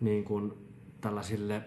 niin 0.00 0.24
kuin 0.24 0.52
tällaisille 1.00 1.62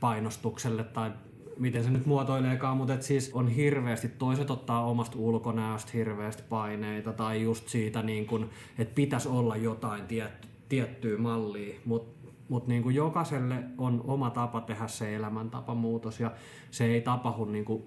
painostukselle 0.00 0.84
tai 0.84 1.10
miten 1.58 1.84
se 1.84 1.90
nyt 1.90 2.06
muotoileekaan, 2.06 2.76
mutta 2.76 3.00
siis 3.00 3.30
on 3.34 3.48
hirveästi, 3.48 4.08
toiset 4.08 4.50
ottaa 4.50 4.86
omasta 4.86 5.18
ulkonäöstä 5.18 5.90
hirveästi 5.94 6.42
paineita 6.48 7.12
tai 7.12 7.42
just 7.42 7.68
siitä, 7.68 8.02
niin 8.02 8.26
kun, 8.26 8.50
että 8.78 8.94
pitäisi 8.94 9.28
olla 9.28 9.56
jotain 9.56 10.06
tiet, 10.06 10.48
tiettyä 10.68 11.18
mallia, 11.18 11.74
mutta 11.84 12.30
mut 12.48 12.66
niin 12.66 12.94
jokaiselle 12.94 13.62
on 13.78 14.04
oma 14.06 14.30
tapa 14.30 14.60
tehdä 14.60 14.86
se 14.86 15.16
elämäntapamuutos 15.16 16.20
ja 16.20 16.30
se 16.70 16.84
ei 16.84 17.00
tapahdu 17.00 17.44
niin 17.44 17.64
kuin 17.64 17.82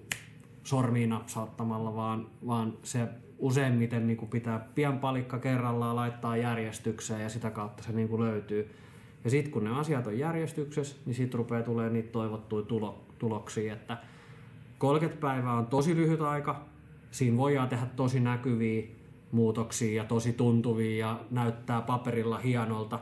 sormiin 0.64 1.08
napsauttamalla, 1.08 1.96
vaan, 1.96 2.26
vaan 2.46 2.72
se 2.82 3.08
useimmiten 3.38 4.06
niin 4.06 4.16
kuin 4.16 4.28
pitää 4.28 4.68
pian 4.74 4.98
palikka 4.98 5.38
kerrallaan 5.38 5.96
laittaa 5.96 6.36
järjestykseen 6.36 7.22
ja 7.22 7.28
sitä 7.28 7.50
kautta 7.50 7.82
se 7.82 7.92
niin 7.92 8.08
kuin 8.08 8.22
löytyy. 8.22 8.70
Ja 9.24 9.30
sitten 9.30 9.52
kun 9.52 9.64
ne 9.64 9.70
asiat 9.70 10.06
on 10.06 10.18
järjestyksessä, 10.18 10.96
niin 11.06 11.14
sitten 11.14 11.38
rupeaa 11.38 11.62
tulee 11.62 11.90
niitä 11.90 12.12
toivottuja 12.12 12.66
tulo, 12.66 13.04
tuloksia, 13.20 13.72
että 13.72 13.96
30 14.78 15.20
päivää 15.20 15.54
on 15.54 15.66
tosi 15.66 15.96
lyhyt 15.96 16.20
aika, 16.20 16.64
siinä 17.10 17.36
voidaan 17.36 17.68
tehdä 17.68 17.86
tosi 17.96 18.20
näkyviä 18.20 18.82
muutoksia 19.32 20.02
ja 20.02 20.04
tosi 20.04 20.32
tuntuvia 20.32 21.06
ja 21.06 21.20
näyttää 21.30 21.80
paperilla 21.80 22.38
hienolta, 22.38 22.98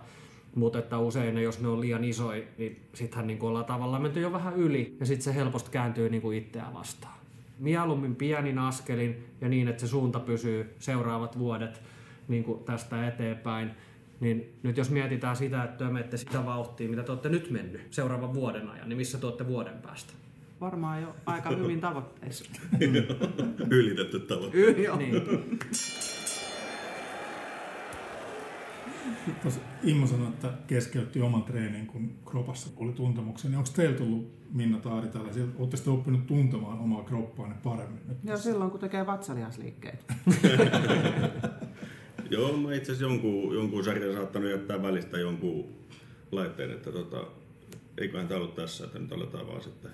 mutta 0.55 0.79
että 0.79 0.99
usein 0.99 1.39
jos 1.39 1.61
ne 1.61 1.69
on 1.69 1.81
liian 1.81 2.05
isoja, 2.05 2.43
niin 2.59 2.81
sittenhän 2.95 3.27
niin 3.27 3.43
ollaan 3.43 3.65
tavallaan 3.65 4.03
menty 4.03 4.21
jo 4.21 4.33
vähän 4.33 4.57
yli 4.57 4.97
ja 5.01 5.07
sitten 5.07 5.25
se 5.25 5.35
helposti 5.35 5.71
kääntyy 5.71 6.11
niin 6.11 6.23
kuin 6.23 6.39
itseään 6.39 6.75
vastaan. 6.75 7.19
Mieluummin 7.59 8.17
pienin 8.17 8.59
askelin 8.59 9.27
ja 9.41 9.49
niin, 9.49 9.69
että 9.69 9.81
se 9.81 9.87
suunta 9.87 10.21
pysyy 10.21 10.75
seuraavat 10.79 11.39
vuodet 11.39 11.83
niin 12.29 12.45
kuin 12.45 12.65
tästä 12.65 13.09
eteenpäin. 13.09 13.71
Niin 14.21 14.59
nyt 14.63 14.77
jos 14.77 14.91
mietitään 14.91 15.37
sitä, 15.37 15.65
että 15.65 15.85
te 15.85 15.91
menette 15.93 16.17
sitä 16.17 16.45
vauhtia, 16.45 16.89
mitä 16.89 17.03
te 17.03 17.13
olette 17.13 17.29
nyt 17.29 17.51
mennyt 17.51 17.81
seuraavan 17.91 18.35
vuoden 18.35 18.69
ajan, 18.69 18.89
niin 18.89 18.97
missä 18.97 19.19
te 19.19 19.27
olette 19.27 19.47
vuoden 19.47 19.79
päästä? 19.83 20.13
Varmaan 20.61 21.03
jo 21.03 21.17
aika 21.27 21.51
hyvin 21.51 21.81
tavoitteissa. 21.81 22.45
Ylitetty 23.71 24.21
tavoite. 24.21 24.59
Y- 24.59 24.83
joo. 24.83 24.97
Niin. 24.97 25.13
Tuossa 29.43 29.61
Immo 29.83 30.07
sanoi, 30.07 30.29
että 30.29 30.53
keskeytti 30.67 31.21
oman 31.21 31.43
treenin, 31.43 31.87
kun 31.87 32.11
kropassa 32.25 32.71
oli 32.77 32.93
tuntemuksia. 32.93 33.51
Niin 33.51 33.59
onko 33.59 33.71
teillä 33.77 33.97
tullut, 33.97 34.33
Minna 34.53 34.79
Taari, 34.79 35.09
tällaisia, 35.09 35.45
oletteko 35.59 35.83
te 35.85 35.91
oppinut 35.91 36.27
tuntemaan 36.27 36.79
omaa 36.79 37.03
kroppaanne 37.03 37.57
paremmin? 37.63 38.01
Joo, 38.25 38.37
silloin 38.37 38.71
kun 38.71 38.81
tekee 38.81 39.07
vatsalihasliikkeitä. 39.07 40.15
Joo, 42.31 42.57
mä 42.57 42.75
itse 42.75 42.93
asiassa 42.93 43.05
jonkun, 43.05 43.55
jonkun 43.55 43.85
sarjan 43.85 44.15
saattanut 44.15 44.51
jättää 44.51 44.83
välistä 44.83 45.19
jonkun 45.19 45.65
laitteen, 46.33 46.71
että 46.71 46.93
tota, 46.93 47.25
eiköhän 47.99 48.29
tämä 48.29 48.41
ollut 48.41 48.55
tässä, 48.55 48.85
että 48.85 48.99
nyt 48.99 49.13
aletaan 49.13 49.47
vaan 49.47 49.63
sitten 49.63 49.91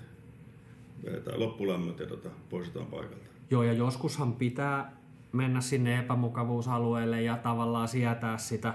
vedetään 1.05 1.39
loppulämmöt 1.39 1.99
ja 1.99 2.05
tota, 2.05 2.29
poistetaan 2.49 2.85
paikalta. 2.85 3.25
Joo, 3.51 3.63
ja 3.63 3.73
joskushan 3.73 4.33
pitää 4.33 4.97
mennä 5.31 5.61
sinne 5.61 5.99
epämukavuusalueelle 5.99 7.21
ja 7.21 7.37
tavallaan 7.37 7.87
sietää 7.87 8.37
sitä, 8.37 8.73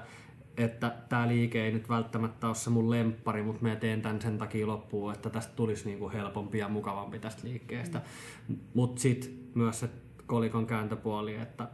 että 0.57 0.95
tämä 1.09 1.29
liike 1.29 1.64
ei 1.64 1.73
nyt 1.73 1.88
välttämättä 1.88 2.47
ole 2.47 2.55
se 2.55 2.71
mun 2.71 2.90
lemppari, 2.90 3.43
mutta 3.43 3.62
mä 3.62 3.76
teen 3.76 4.02
tämän 4.02 4.21
sen 4.21 4.38
takia 4.38 4.67
loppuun, 4.67 5.12
että 5.12 5.31
tästä 5.31 5.52
tulisi 5.57 5.88
niinku 5.88 6.11
helpompi 6.11 6.59
ja 6.59 6.69
mukavampi 6.69 7.19
tästä 7.19 7.49
liikkeestä. 7.49 8.00
Mm. 8.49 8.57
Mutta 8.75 9.00
sitten 9.00 9.31
myös 9.55 9.81
se 9.81 9.90
kolikon 10.26 10.67
kääntöpuoli, 10.67 11.35
että 11.35 11.69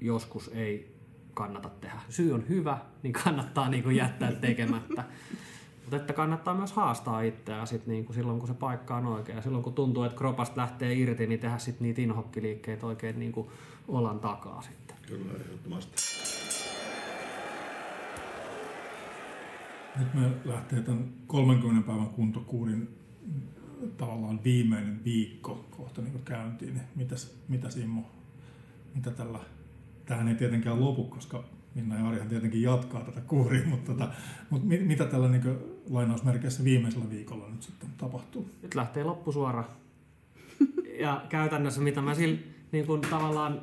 joskus 0.00 0.50
ei 0.54 0.91
kannata 1.34 1.68
tehdä. 1.68 2.00
Syy 2.08 2.32
on 2.32 2.48
hyvä, 2.48 2.78
niin 3.02 3.12
kannattaa 3.12 3.68
niinku 3.68 3.90
jättää 3.90 4.32
tekemättä. 4.32 5.04
Mutta 5.80 5.96
että 5.96 6.12
kannattaa 6.12 6.54
myös 6.54 6.72
haastaa 6.72 7.22
itseään 7.22 7.66
sit 7.66 7.86
niinku 7.86 8.12
silloin, 8.12 8.38
kun 8.38 8.48
se 8.48 8.54
paikka 8.54 8.96
on 8.96 9.06
oikea. 9.06 9.42
Silloin, 9.42 9.64
kun 9.64 9.74
tuntuu, 9.74 10.02
että 10.02 10.18
kropasta 10.18 10.60
lähtee 10.60 10.94
irti, 10.94 11.26
niin 11.26 11.40
tehdä 11.40 11.58
sit 11.58 11.80
niitä 11.80 12.00
inhokkiliikkeitä 12.00 12.86
oikein 12.86 13.18
niinku 13.18 13.52
olan 13.88 14.20
takaa 14.20 14.62
sitten. 14.62 14.96
Kyllä, 15.06 15.32
ehdottomasti. 15.40 15.96
Nyt 19.98 20.14
me 20.14 20.30
lähtee 20.44 20.82
tämän 20.82 21.08
30 21.26 21.86
päivän 21.86 22.06
kuntokuurin 22.06 22.96
mm, 23.26 23.90
tavallaan 23.96 24.44
viimeinen 24.44 25.04
viikko 25.04 25.64
kohta 25.70 26.02
niin 26.02 26.22
käyntiin. 26.24 26.74
Niin 26.74 26.86
Mitäs, 26.94 27.36
mitäs 27.48 27.76
Immo, 27.76 28.02
mitä 28.94 29.10
tällä, 29.10 29.40
tähän 30.12 30.28
ei 30.28 30.34
tietenkään 30.34 30.80
lopu, 30.80 31.04
koska 31.04 31.44
Minna 31.74 31.98
ja 31.98 32.08
Arihan 32.08 32.28
tietenkin 32.28 32.62
jatkaa 32.62 33.00
tätä 33.00 33.20
kuuria, 33.20 33.66
mutta, 33.66 33.92
tota, 33.92 34.08
mutta 34.50 34.68
mit, 34.68 34.86
mitä 34.86 35.04
tällä 35.04 35.28
niin 35.28 35.58
lainausmerkeissä 35.90 36.64
viimeisellä 36.64 37.10
viikolla 37.10 37.48
nyt 37.48 37.62
sitten 37.62 37.88
tapahtuu? 37.98 38.50
Nyt 38.62 38.74
lähtee 38.74 39.04
loppusuora. 39.04 39.64
Ja 40.98 41.22
käytännössä 41.28 41.80
mitä 41.80 42.00
mä 42.00 42.14
sillä 42.14 42.38
niin 42.72 42.86
kun 42.86 43.00
tavallaan 43.00 43.60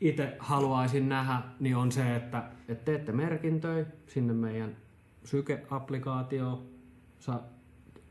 itse 0.00 0.36
haluaisin 0.38 1.08
nähdä, 1.08 1.42
niin 1.60 1.76
on 1.76 1.92
se, 1.92 2.16
että, 2.16 2.44
että 2.68 2.84
teette 2.84 3.12
merkintöjä 3.12 3.86
sinne 4.06 4.32
meidän 4.32 4.76
syke-applikaatioon. 5.24 6.62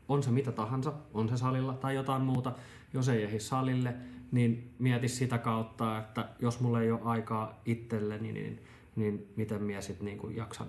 On 0.08 0.22
se 0.22 0.30
mitä 0.30 0.52
tahansa, 0.52 0.92
on 1.14 1.28
se 1.28 1.36
salilla 1.36 1.72
tai 1.72 1.94
jotain 1.94 2.22
muuta. 2.22 2.52
Jos 2.92 3.08
ei 3.08 3.22
ehdi 3.22 3.40
salille, 3.40 3.94
niin 4.32 4.74
mieti 4.78 5.08
sitä 5.08 5.38
kautta, 5.38 5.98
että 5.98 6.28
jos 6.38 6.60
mulla 6.60 6.80
ei 6.80 6.90
ole 6.90 7.00
aikaa 7.04 7.60
itselleni, 7.64 8.32
niin, 8.32 8.64
niin 8.96 9.32
miten 9.36 9.62
minä 9.62 9.80
sitten 9.80 10.04
niin 10.04 10.36
jaksan 10.36 10.66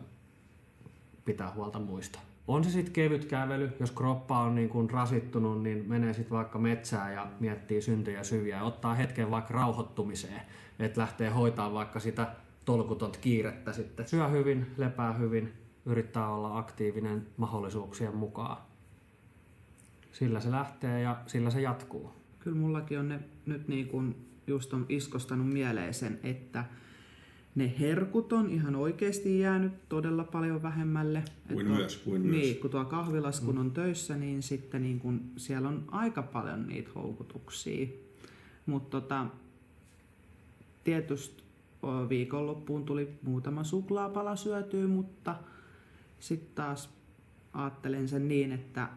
pitää 1.26 1.52
huolta 1.54 1.80
muista. 1.80 2.20
On 2.48 2.64
se 2.64 2.70
sitten 2.70 2.94
kevyt 2.94 3.26
kävely, 3.26 3.72
jos 3.80 3.92
kroppa 3.92 4.40
on 4.40 4.56
niin 4.56 4.70
kuin 4.70 4.90
rasittunut, 4.90 5.64
niin 5.64 5.86
menee 5.88 6.14
sitten 6.14 6.38
vaikka 6.38 6.60
metsään 6.60 7.14
ja 7.14 7.28
miettii 7.40 7.82
syntyjä 7.82 8.24
syviä 8.24 8.58
ja 8.58 8.64
ottaa 8.64 8.94
hetken 8.94 9.32
vaikka 9.32 9.54
rauhoittumiseen, 9.54 10.42
että 10.80 11.02
lähtee 11.02 11.30
hoitaa 11.30 11.74
vaikka 11.74 12.00
sitä 12.00 12.28
tolkutonta 12.66 13.20
kiirettä 13.20 13.74
sitten. 13.74 14.08
Syö 14.08 14.28
hyvin, 14.28 14.72
lepää 14.78 15.14
hyvin, 15.14 15.54
yrittää 15.86 16.30
olla 16.30 16.58
aktiivinen 16.58 17.28
mahdollisuuksien 17.38 18.16
mukaan. 18.16 18.58
Sillä 20.12 20.40
se 20.40 20.52
lähtee 20.52 21.02
ja 21.02 21.18
sillä 21.26 21.50
se 21.50 21.62
jatkuu. 21.62 22.14
Kyllä 22.40 22.58
mullakin 22.58 23.00
on 23.00 23.08
ne 23.08 23.20
nyt 23.46 23.68
niin 23.68 23.88
kuin 23.88 24.16
just 24.48 24.74
on 24.74 24.86
iskostanut 24.90 25.50
mieleen 25.50 25.94
sen, 25.94 26.20
että 26.24 26.66
ne 27.56 27.74
herkut 27.80 28.34
on 28.34 28.50
ihan 28.50 28.76
oikeasti 28.76 29.40
jäänyt 29.40 29.90
todella 29.90 30.24
paljon 30.24 30.64
vähemmälle. 30.64 31.24
Kuin 31.54 31.68
myös, 31.68 31.98
kuin 31.98 32.22
myös. 32.22 32.32
Niin, 32.32 32.58
kun 32.58 32.70
tuo 32.70 32.86
kahvilas 32.86 33.40
kun 33.40 33.58
on 33.58 33.72
töissä, 33.72 34.18
niin 34.18 34.44
sitten 34.44 34.82
niin 34.82 35.00
kun 35.00 35.22
siellä 35.38 35.68
on 35.68 35.84
aika 35.88 36.24
paljon 36.24 36.68
niitä 36.68 36.90
houkutuksia. 36.96 37.88
Mutta 38.66 39.02
tota, 39.02 39.26
tietysti 40.84 41.44
viikonloppuun 42.10 42.86
tuli 42.86 43.10
muutama 43.22 43.64
suklaapala 43.64 44.36
syötyä, 44.36 44.88
mutta 44.88 45.36
sitten 46.20 46.56
taas 46.56 46.90
ajattelen 47.54 48.08
sen 48.08 48.28
niin, 48.28 48.52
että, 48.52 48.90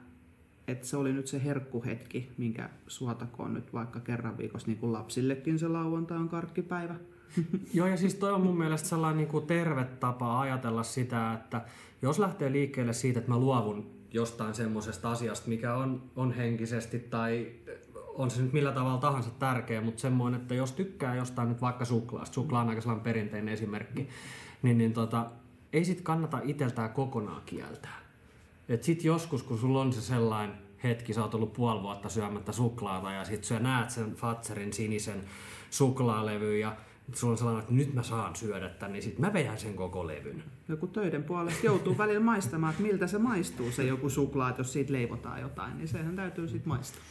että 0.69 0.87
se 0.87 0.97
oli 0.97 1.13
nyt 1.13 1.27
se 1.27 1.45
herkkuhetki, 1.45 2.33
minkä 2.39 2.71
suotakoon 2.87 3.55
nyt 3.55 3.73
vaikka 3.73 4.01
kerran 4.01 4.39
viikossa, 4.39 4.69
niin 4.69 4.79
kuin 4.79 4.93
lapsillekin 4.93 5.59
se 5.59 5.69
lauantai 5.69 6.19
on 6.19 6.29
karkkipäivä. 6.29 6.95
Joo, 7.75 7.87
ja 7.87 7.97
siis 7.97 8.15
toi 8.15 8.33
on 8.33 8.41
mun 8.41 8.59
mielestä 8.59 8.89
sellainen 8.89 9.19
niin 9.19 9.29
kuin 9.29 9.47
terve 9.47 9.85
tapa 9.85 10.41
ajatella 10.41 10.83
sitä, 10.83 11.33
että 11.33 11.65
jos 12.03 12.19
lähtee 12.19 12.53
liikkeelle 12.53 12.93
siitä, 12.93 13.19
että 13.19 13.31
mä 13.31 13.39
luovun 13.39 13.91
jostain 14.13 14.55
semmoisesta 14.55 15.11
asiasta, 15.11 15.49
mikä 15.49 15.75
on, 15.75 16.03
on 16.17 16.33
henkisesti 16.33 16.99
tai 16.99 17.53
on 18.15 18.31
se 18.31 18.43
nyt 18.43 18.53
millä 18.53 18.73
tavalla 18.73 18.99
tahansa 18.99 19.31
tärkeä, 19.39 19.81
mutta 19.81 20.01
semmoinen, 20.01 20.41
että 20.41 20.55
jos 20.55 20.73
tykkää 20.73 21.15
jostain 21.15 21.49
nyt 21.49 21.61
vaikka 21.61 21.85
suklaasta, 21.85 22.35
suklaa 22.35 22.63
on 22.63 22.69
aika 22.69 22.81
sellainen 22.81 23.05
perinteinen 23.05 23.55
esimerkki, 23.55 24.09
niin, 24.63 24.79
niin 24.79 24.93
tota, 24.93 25.27
ei 25.73 25.85
sit 25.85 26.01
kannata 26.01 26.41
iteltään 26.45 26.91
kokonaan 26.91 27.43
kieltää. 27.47 28.10
Et 28.69 28.83
sit 28.83 29.05
joskus, 29.05 29.43
kun 29.43 29.59
sulla 29.59 29.81
on 29.81 29.93
se 29.93 30.01
sellainen 30.01 30.57
hetki, 30.83 31.15
sä 31.15 31.23
oot 31.23 31.35
ollut 31.35 31.53
puoli 31.53 31.83
vuotta 31.83 32.09
syömättä 32.09 32.53
suklaata 32.53 33.13
ja 33.13 33.25
sit 33.25 33.45
sä 33.45 33.59
näet 33.59 33.91
sen 33.91 34.15
Fatserin 34.15 34.73
sinisen 34.73 35.21
suklaalevyn 35.71 36.61
ja 36.61 36.77
että 37.09 37.21
sulla 37.21 37.33
on 37.33 37.39
sellainen, 37.39 37.61
että 37.61 37.75
nyt 37.75 37.95
mä 37.95 38.03
saan 38.03 38.37
syödä 38.37 38.69
tämän, 38.69 38.93
niin 38.93 39.03
sitten 39.03 39.21
mä 39.21 39.33
vedän 39.33 39.59
sen 39.59 39.75
koko 39.75 40.07
levyn. 40.07 40.45
Joku 40.69 40.87
töiden 40.87 41.25
puolesta 41.25 41.67
joutuu 41.67 41.99
välillä 41.99 42.21
maistamaan, 42.21 42.71
että 42.71 42.83
miltä 42.83 43.07
se 43.07 43.19
maistuu 43.19 43.73
se 43.73 43.85
joku 43.85 44.11
suklaat, 44.11 44.59
jos 44.59 44.73
siitä 44.73 44.93
leivotaan 44.93 45.41
jotain, 45.41 45.77
niin 45.77 45.89
sehän 45.89 46.17
täytyy 46.17 46.49
sitten 46.49 46.69
maistaa. 46.69 47.03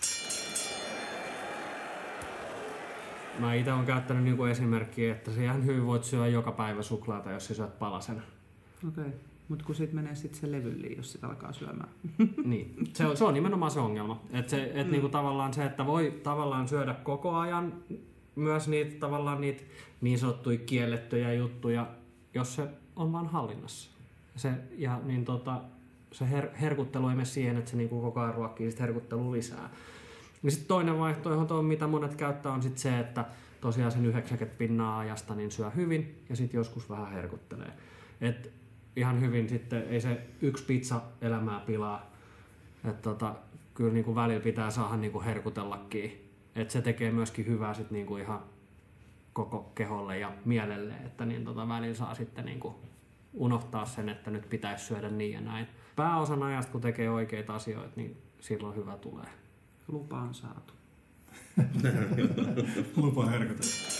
Mä 3.39 3.53
itse 3.53 3.73
olen 3.73 3.85
käyttänyt 3.85 4.23
niinku 4.23 4.43
esimerkkiä, 4.43 5.15
että 5.15 5.31
sä 5.31 5.41
ihan 5.41 5.65
hyvin 5.65 5.85
voit 5.85 6.03
syödä 6.03 6.27
joka 6.27 6.51
päivä 6.51 6.81
suklaata, 6.81 7.31
jos 7.31 7.45
sä 7.45 7.53
syöt 7.53 7.79
palasen. 7.79 8.23
Okei. 8.87 9.03
Okay. 9.03 9.19
Mutta 9.49 9.65
kun 9.65 9.75
sitten 9.75 9.95
menee 9.95 10.15
sitten 10.15 10.41
se 10.41 10.51
levylle, 10.51 10.87
jos 10.87 11.11
sitä 11.11 11.27
alkaa 11.27 11.53
syömään. 11.53 11.89
niin, 12.45 12.75
se 12.93 13.05
on, 13.05 13.17
se 13.17 13.23
on 13.23 13.33
nimenomaan 13.33 13.71
se 13.71 13.79
ongelma. 13.79 14.21
Et 14.31 14.49
se, 14.49 14.71
et 14.73 14.87
mm. 14.87 14.91
niinku 14.91 15.09
tavallaan 15.09 15.53
se, 15.53 15.65
että 15.65 15.85
voi 15.85 16.19
tavallaan 16.23 16.67
syödä 16.67 16.93
koko 16.93 17.35
ajan 17.35 17.73
myös 18.35 18.67
niitä 18.67 18.99
tavallaan 18.99 19.41
niitä 19.41 19.63
niin 20.01 20.19
sanottuja 20.19 20.57
kiellettyjä 20.57 21.33
juttuja, 21.33 21.87
jos 22.33 22.55
se 22.55 22.67
on 22.95 23.11
vaan 23.11 23.27
hallinnassa. 23.27 23.91
Se, 24.35 24.51
ja 24.77 25.01
niin 25.03 25.25
tota, 25.25 25.61
se 26.11 26.29
her, 26.29 26.49
herkuttelu 26.61 27.07
ei 27.07 27.15
mene 27.15 27.25
siihen, 27.25 27.57
että 27.57 27.71
se 27.71 27.77
niinku 27.77 28.01
koko 28.01 28.19
ajan 28.19 28.33
ruokkii 28.33 28.71
sit 28.71 28.79
herkuttelu 28.79 29.31
lisää. 29.31 29.69
Ja 30.43 30.51
sitten 30.51 30.67
toinen 30.67 30.99
vaihtoehto, 30.99 31.61
mitä 31.61 31.87
monet 31.87 32.15
käyttää, 32.15 32.51
on 32.51 32.63
sit 32.63 32.77
se, 32.77 32.99
että 32.99 33.25
tosiaan 33.61 33.91
sen 33.91 34.05
90 34.05 34.57
pinnaa 34.57 34.99
ajasta 34.99 35.35
niin 35.35 35.51
syö 35.51 35.69
hyvin 35.69 36.23
ja 36.29 36.35
sitten 36.35 36.57
joskus 36.57 36.89
vähän 36.89 37.11
herkuttelee. 37.11 37.71
Et 38.21 38.51
ihan 38.99 39.21
hyvin 39.21 39.49
sitten, 39.49 39.83
ei 39.89 40.01
se 40.01 40.27
yksi 40.41 40.63
pizza 40.63 41.01
elämää 41.21 41.59
pilaa. 41.59 42.11
Et 42.89 43.01
tota, 43.01 43.35
kyllä 43.73 43.93
niinku 43.93 44.15
välillä 44.15 44.43
pitää 44.43 44.71
saada 44.71 44.97
niinku 44.97 45.21
herkutellakin. 45.21 46.31
Et 46.55 46.71
se 46.71 46.81
tekee 46.81 47.11
myöskin 47.11 47.45
hyvää 47.45 47.73
sit 47.73 47.91
niinku 47.91 48.17
ihan 48.17 48.43
koko 49.33 49.71
keholle 49.75 50.19
ja 50.19 50.31
mielelle, 50.45 50.93
että 51.05 51.25
niin 51.25 51.45
tota 51.45 51.67
välillä 51.67 51.95
saa 51.95 52.15
sitten 52.15 52.45
niinku 52.45 52.75
unohtaa 53.33 53.85
sen, 53.85 54.09
että 54.09 54.31
nyt 54.31 54.49
pitäisi 54.49 54.85
syödä 54.85 55.09
niin 55.09 55.33
ja 55.33 55.41
näin. 55.41 55.67
Pääosan 55.95 56.43
ajasta, 56.43 56.71
kun 56.71 56.81
tekee 56.81 57.09
oikeita 57.09 57.55
asioita, 57.55 57.93
niin 57.95 58.17
silloin 58.39 58.75
hyvä 58.75 58.97
tulee. 58.97 59.27
Lupa 59.87 60.21
on 60.21 60.33
saatu. 60.33 60.73
Lupa 62.97 63.25
herkutella. 63.25 63.98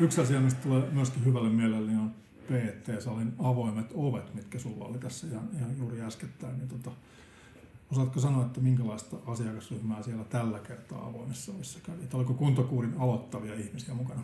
Yksi 0.00 0.20
asia, 0.20 0.40
mistä 0.40 0.62
tulee 0.62 0.82
myöskin 0.92 1.24
hyvälle 1.24 1.48
mielelle, 1.48 1.86
niin 1.86 1.98
on 1.98 2.10
PT-salin 2.46 3.32
avoimet 3.38 3.86
ovet, 3.94 4.34
mitkä 4.34 4.58
sulla 4.58 4.84
oli 4.84 4.98
tässä 4.98 5.26
ihan, 5.26 5.48
ihan 5.56 5.78
juuri 5.78 6.00
äskettäin. 6.00 6.58
Niin 6.58 6.68
tota, 6.68 6.90
osaatko 7.92 8.20
sanoa, 8.20 8.46
että 8.46 8.60
minkälaista 8.60 9.16
asiakasryhmää 9.26 10.02
siellä 10.02 10.24
tällä 10.24 10.58
kertaa 10.58 11.06
avoimessa 11.06 11.52
ovissa 11.52 11.78
kävi? 11.82 11.98
Oliko 12.12 12.34
kuntokuurin 12.34 12.94
aloittavia 12.98 13.54
ihmisiä 13.54 13.94
mukana? 13.94 14.20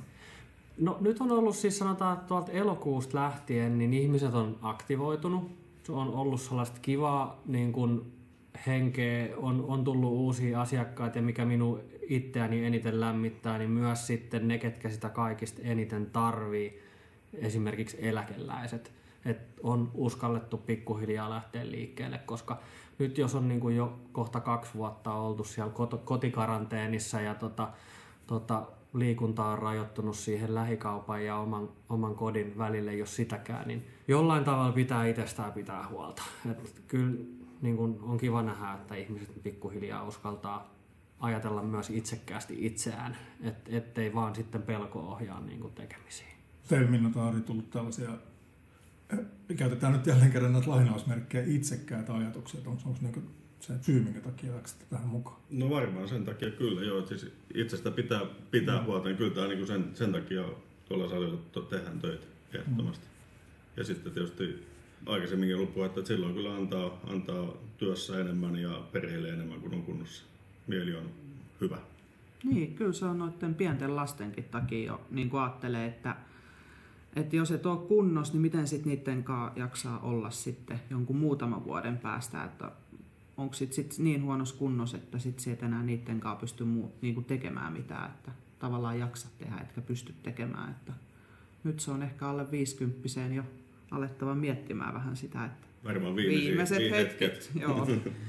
No 0.79 0.99
nyt 1.01 1.21
on 1.21 1.33
ollut 1.33 1.57
siis 1.57 1.79
sanotaan, 1.79 2.19
tuolta 2.19 2.53
elokuusta 2.53 3.19
lähtien, 3.19 3.79
niin 3.79 3.95
ihmiset 3.95 4.35
on 4.35 4.59
aktivoitunut. 4.63 5.57
Se 5.83 5.93
on 5.93 6.09
ollut 6.09 6.41
sellaista 6.41 6.79
kivaa 6.83 7.41
niin 7.47 7.73
kuin 7.73 8.13
henkeä, 8.67 9.37
on, 9.37 9.65
on 9.69 9.85
tullut 9.85 10.11
uusia 10.11 10.61
asiakkaita 10.61 11.19
ja 11.19 11.23
mikä 11.23 11.45
minun 11.45 11.81
itseäni 12.09 12.65
eniten 12.65 13.01
lämmittää, 13.01 13.59
niin 13.59 13.71
myös 13.71 14.07
sitten 14.07 14.49
ne, 14.49 14.59
ketkä 14.59 14.91
sitä 14.91 15.09
kaikista 15.09 15.63
eniten 15.65 16.07
tarvii, 16.07 16.83
esimerkiksi 17.35 17.97
eläkeläiset. 18.01 18.93
Et 19.25 19.39
on 19.63 19.91
uskallettu 19.95 20.57
pikkuhiljaa 20.57 21.31
lähteä 21.31 21.71
liikkeelle, 21.71 22.19
koska 22.19 22.61
nyt 22.99 23.19
jos 23.19 23.35
on 23.35 23.49
niin 23.49 23.61
kuin 23.61 23.77
jo 23.77 23.99
kohta 24.13 24.41
kaksi 24.41 24.75
vuotta 24.75 25.13
oltu 25.13 25.45
siellä 25.45 25.73
kotikaranteenissa 26.05 27.21
ja 27.21 27.35
tota, 27.35 27.69
tota, 28.27 28.67
liikunta 28.95 29.45
on 29.45 29.59
rajoittunut 29.59 30.17
siihen 30.17 30.55
lähikaupan 30.55 31.25
ja 31.25 31.37
oman, 31.37 31.69
oman 31.89 32.15
kodin 32.15 32.59
välille, 32.59 32.95
jos 32.95 33.17
sitäkään, 33.17 33.69
niin 33.69 33.87
jollain 34.09 34.45
tavalla 34.45 34.73
pitää 34.73 35.07
itsestään 35.07 35.53
pitää 35.53 35.89
huolta. 35.89 36.23
Et 36.51 36.83
kyllä 36.89 37.17
niin 37.63 37.77
kun 37.77 37.99
on 38.03 38.19
kiva 38.19 38.43
nähdä, 38.43 38.73
että 38.73 38.95
ihmiset 38.95 39.43
pikkuhiljaa 39.43 40.05
uskaltaa 40.05 40.76
ajatella 41.21 41.63
myös 41.63 41.91
itsekkäästi 41.91 42.67
itseään, 42.67 43.17
et, 43.41 43.55
ettei 43.69 44.15
vaan 44.15 44.35
sitten 44.35 44.63
pelko 44.63 45.01
ohjaa 45.01 45.41
niin 45.41 45.61
kuin 45.61 45.73
tekemisiin. 45.73 46.29
Teillä 46.69 47.11
Taari 47.15 47.41
tullut 47.41 47.71
tällaisia, 47.71 48.11
eh, 49.13 49.19
käytetään 49.57 49.93
nyt 49.93 50.07
jälleen 50.07 50.33
kerran 50.33 50.53
näitä 50.53 50.71
lainausmerkkejä, 50.71 51.45
itsekkäitä 51.47 52.15
ajatuksia, 52.15 52.61
onko, 52.67 52.83
onko 52.87 52.99
niin 53.01 53.31
se 53.61 53.73
syy, 53.83 54.01
minkä 54.01 54.21
takia 54.21 54.57
läksitte 54.57 54.85
tähän 54.91 55.09
mukaan? 55.09 55.37
No 55.51 55.71
varmaan 55.71 56.09
sen 56.09 56.25
takia 56.25 56.51
kyllä, 56.51 56.83
joo. 56.83 56.99
Että 56.99 57.19
siis 57.19 57.33
itsestä 57.55 57.91
pitää, 57.91 58.21
pitää 58.51 58.81
mm. 58.81 58.87
huolta, 58.87 59.09
niin 59.09 59.17
kyllä 59.17 59.35
tämä 59.35 59.47
niin 59.47 59.67
sen, 59.67 59.91
sen 59.95 60.13
takia 60.13 60.45
tuolla 60.89 61.09
salilla 61.09 61.63
tehdään 61.71 62.01
töitä 62.01 62.27
ehdottomasti. 62.55 63.07
Mm. 63.07 63.13
Ja 63.77 63.85
sitten 63.85 64.13
tietysti 64.13 64.67
aikaisemminkin 65.07 65.57
ollut 65.57 65.75
puhetta, 65.75 66.01
että 66.01 66.09
silloin 66.09 66.35
kyllä 66.35 66.55
antaa, 66.55 67.01
antaa 67.07 67.53
työssä 67.79 68.21
enemmän 68.21 68.57
ja 68.57 68.83
perheelle 68.93 69.29
enemmän 69.29 69.61
kuin 69.61 69.75
on 69.75 69.83
kunnossa. 69.83 70.25
Mieli 70.67 70.97
on 70.97 71.11
hyvä. 71.61 71.79
Niin, 72.45 72.75
kyllä 72.75 72.93
se 72.93 73.05
on 73.05 73.19
noiden 73.19 73.55
pienten 73.55 73.97
lastenkin 73.97 74.45
takia 74.45 74.87
jo 74.87 75.01
niin 75.11 75.31
kuin 75.31 75.41
ajattelee, 75.41 75.87
että, 75.87 76.17
että 77.17 77.37
jos 77.37 77.51
et 77.51 77.67
ole 77.67 77.87
kunnossa, 77.89 78.35
niin 78.35 78.43
miten 78.43 78.67
sitten 78.69 78.91
niiden 78.93 79.25
kanssa 79.25 79.61
jaksaa 79.61 79.99
olla 79.99 80.31
sitten 80.31 80.81
jonkun 80.91 81.17
muutaman 81.17 81.65
vuoden 81.65 81.99
päästä, 81.99 82.45
että 82.45 82.73
onko 83.37 83.55
sit, 83.55 83.73
sit 83.73 83.95
niin 83.99 84.23
huonossa 84.23 84.57
kunnossa, 84.57 84.97
että 84.97 85.19
sit 85.19 85.39
se 85.39 85.53
et 85.53 85.63
enää 85.63 85.83
niiden 85.83 86.21
kanssa 86.21 86.41
pysty 86.41 86.65
muu, 86.65 86.93
niin 87.03 87.15
kuin 87.15 87.25
tekemään 87.25 87.73
mitään, 87.73 88.11
että 88.11 88.31
tavallaan 88.59 88.99
jaksa 88.99 89.29
tehdä, 89.39 89.57
etkä 89.57 89.81
pysty 89.81 90.15
tekemään. 90.23 90.71
Että 90.71 90.93
nyt 91.65 91.81
se 91.81 91.91
on 91.91 92.03
ehkä 92.03 92.29
alle 92.29 92.51
50 92.51 93.35
jo 93.35 93.43
alettava 93.91 94.35
miettimään 94.35 94.95
vähän 94.95 95.17
sitä, 95.17 95.45
että 95.45 95.67
Varmaan 95.87 96.17
viimeiset 96.17 96.79
hetket. 96.79 97.23
hetket. 97.23 97.51
Joo. 97.61 97.89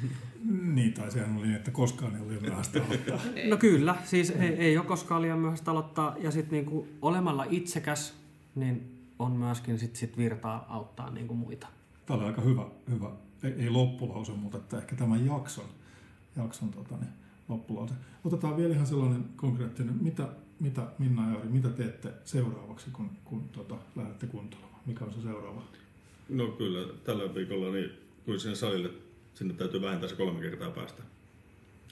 niin, 0.75 0.93
tai 0.93 1.11
sehän 1.11 1.37
oli, 1.37 1.53
että 1.53 1.71
koskaan 1.71 2.15
ei 2.15 2.21
ole 2.21 2.27
liian 2.27 2.43
myöhäistä 2.43 2.81
aloittaa. 2.83 3.19
no 3.49 3.57
kyllä, 3.57 3.95
siis 4.05 4.29
ei, 4.29 4.49
ei 4.49 4.77
ole 4.77 4.85
koskaan 4.85 5.21
liian 5.21 5.39
myöhäistä 5.39 5.71
aloittaa. 5.71 6.15
Ja 6.19 6.31
sitten 6.31 6.51
niinku 6.51 6.87
olemalla 7.01 7.45
itsekäs, 7.49 8.13
niin 8.55 8.97
on 9.19 9.31
myöskin 9.31 9.79
sit, 9.79 9.95
sit 9.95 10.17
virtaa 10.17 10.65
auttaa 10.69 11.09
niinku 11.09 11.33
muita. 11.33 11.67
Tämä 12.05 12.19
oli 12.19 12.27
aika 12.27 12.41
hyvä, 12.41 12.65
hyvä 12.89 13.11
ei, 13.43 13.51
ei 13.51 13.69
loppulause, 13.69 14.31
mutta 14.31 14.57
että 14.57 14.77
ehkä 14.77 14.95
tämän 14.95 15.25
jakson, 15.25 15.65
jakson 16.35 16.69
tota, 16.69 16.97
niin, 16.97 17.13
loppulause. 17.47 17.93
Otetaan 18.25 18.57
vielä 18.57 18.73
ihan 18.73 18.87
sellainen 18.87 19.25
konkreettinen, 19.35 19.95
mitä, 20.01 20.27
mitä 20.59 20.87
Minna 20.99 21.31
ja 21.31 21.39
Ari, 21.39 21.49
mitä 21.49 21.69
teette 21.69 22.13
seuraavaksi, 22.25 22.91
kun, 22.93 23.09
kun 23.25 23.49
tota, 23.49 23.75
lähdette 23.95 24.27
kuntoilemaan? 24.27 24.81
Mikä 24.85 25.05
on 25.05 25.13
se 25.13 25.21
seuraava? 25.21 25.63
No 26.29 26.47
kyllä, 26.47 26.93
tällä 27.03 27.35
viikolla 27.35 27.71
niin 27.71 27.91
kun 28.25 28.39
sinne 28.39 28.55
salille, 28.55 28.89
sinne 29.33 29.53
täytyy 29.53 29.81
vähintään 29.81 30.09
se 30.09 30.15
kolme 30.15 30.41
kertaa 30.41 30.71
päästä 30.71 31.03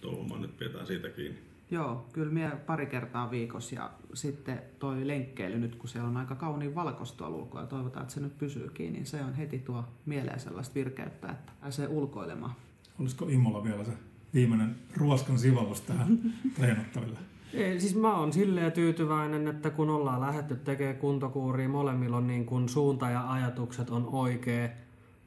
touhumaan, 0.02 0.42
nyt 0.42 0.58
pidetään 0.58 0.88
siitä 0.88 1.10
kiinni. 1.10 1.40
Joo, 1.72 2.06
kyllä 2.14 2.32
minä 2.32 2.56
pari 2.66 2.86
kertaa 2.86 3.32
viikossa 3.32 3.76
ja 3.76 3.92
sitten 4.14 4.62
toi 4.80 5.08
lenkkeily 5.08 5.60
nyt, 5.60 5.76
kun 5.76 5.90
siellä 5.90 6.10
on 6.10 6.18
aika 6.18 6.36
kauniin 6.36 6.76
valkoista 6.76 7.30
ulkoa 7.30 7.62
ja 7.62 7.68
toivotaan, 7.68 8.04
että 8.04 8.14
se 8.14 8.20
nyt 8.20 8.38
pysyykin, 8.38 8.94
niin 8.94 9.06
se 9.06 9.24
on 9.24 9.34
heti 9.34 9.60
tuo 9.60 9.84
mieleen 10.06 10.40
sellaista 10.40 10.76
virkeyttä, 10.76 11.32
että 11.32 11.52
pääsee 11.62 11.88
ulkoilemaan. 11.88 12.56
Olisiko 13.00 13.26
Imolla 13.30 13.64
vielä 13.64 13.84
se 13.84 13.92
viimeinen 14.34 14.76
ruoskan 14.98 15.40
sivallus 15.40 15.82
tähän 15.82 16.20
treenattaville? 16.56 17.20
Ei, 17.56 17.80
siis 17.80 17.96
mä 17.96 18.18
oon 18.18 18.34
silleen 18.34 18.72
tyytyväinen, 18.72 19.48
että 19.48 19.70
kun 19.70 19.90
ollaan 19.90 20.22
lähdetty 20.22 20.56
tekemään 20.56 20.98
kuntokuuria, 20.98 21.70
molemmilla 21.70 22.18
on 22.18 22.28
niin 22.28 22.46
kun 22.46 22.70
suunta 22.70 23.10
ja 23.10 23.32
ajatukset 23.32 23.90
on 23.90 24.10
oikee. 24.12 24.78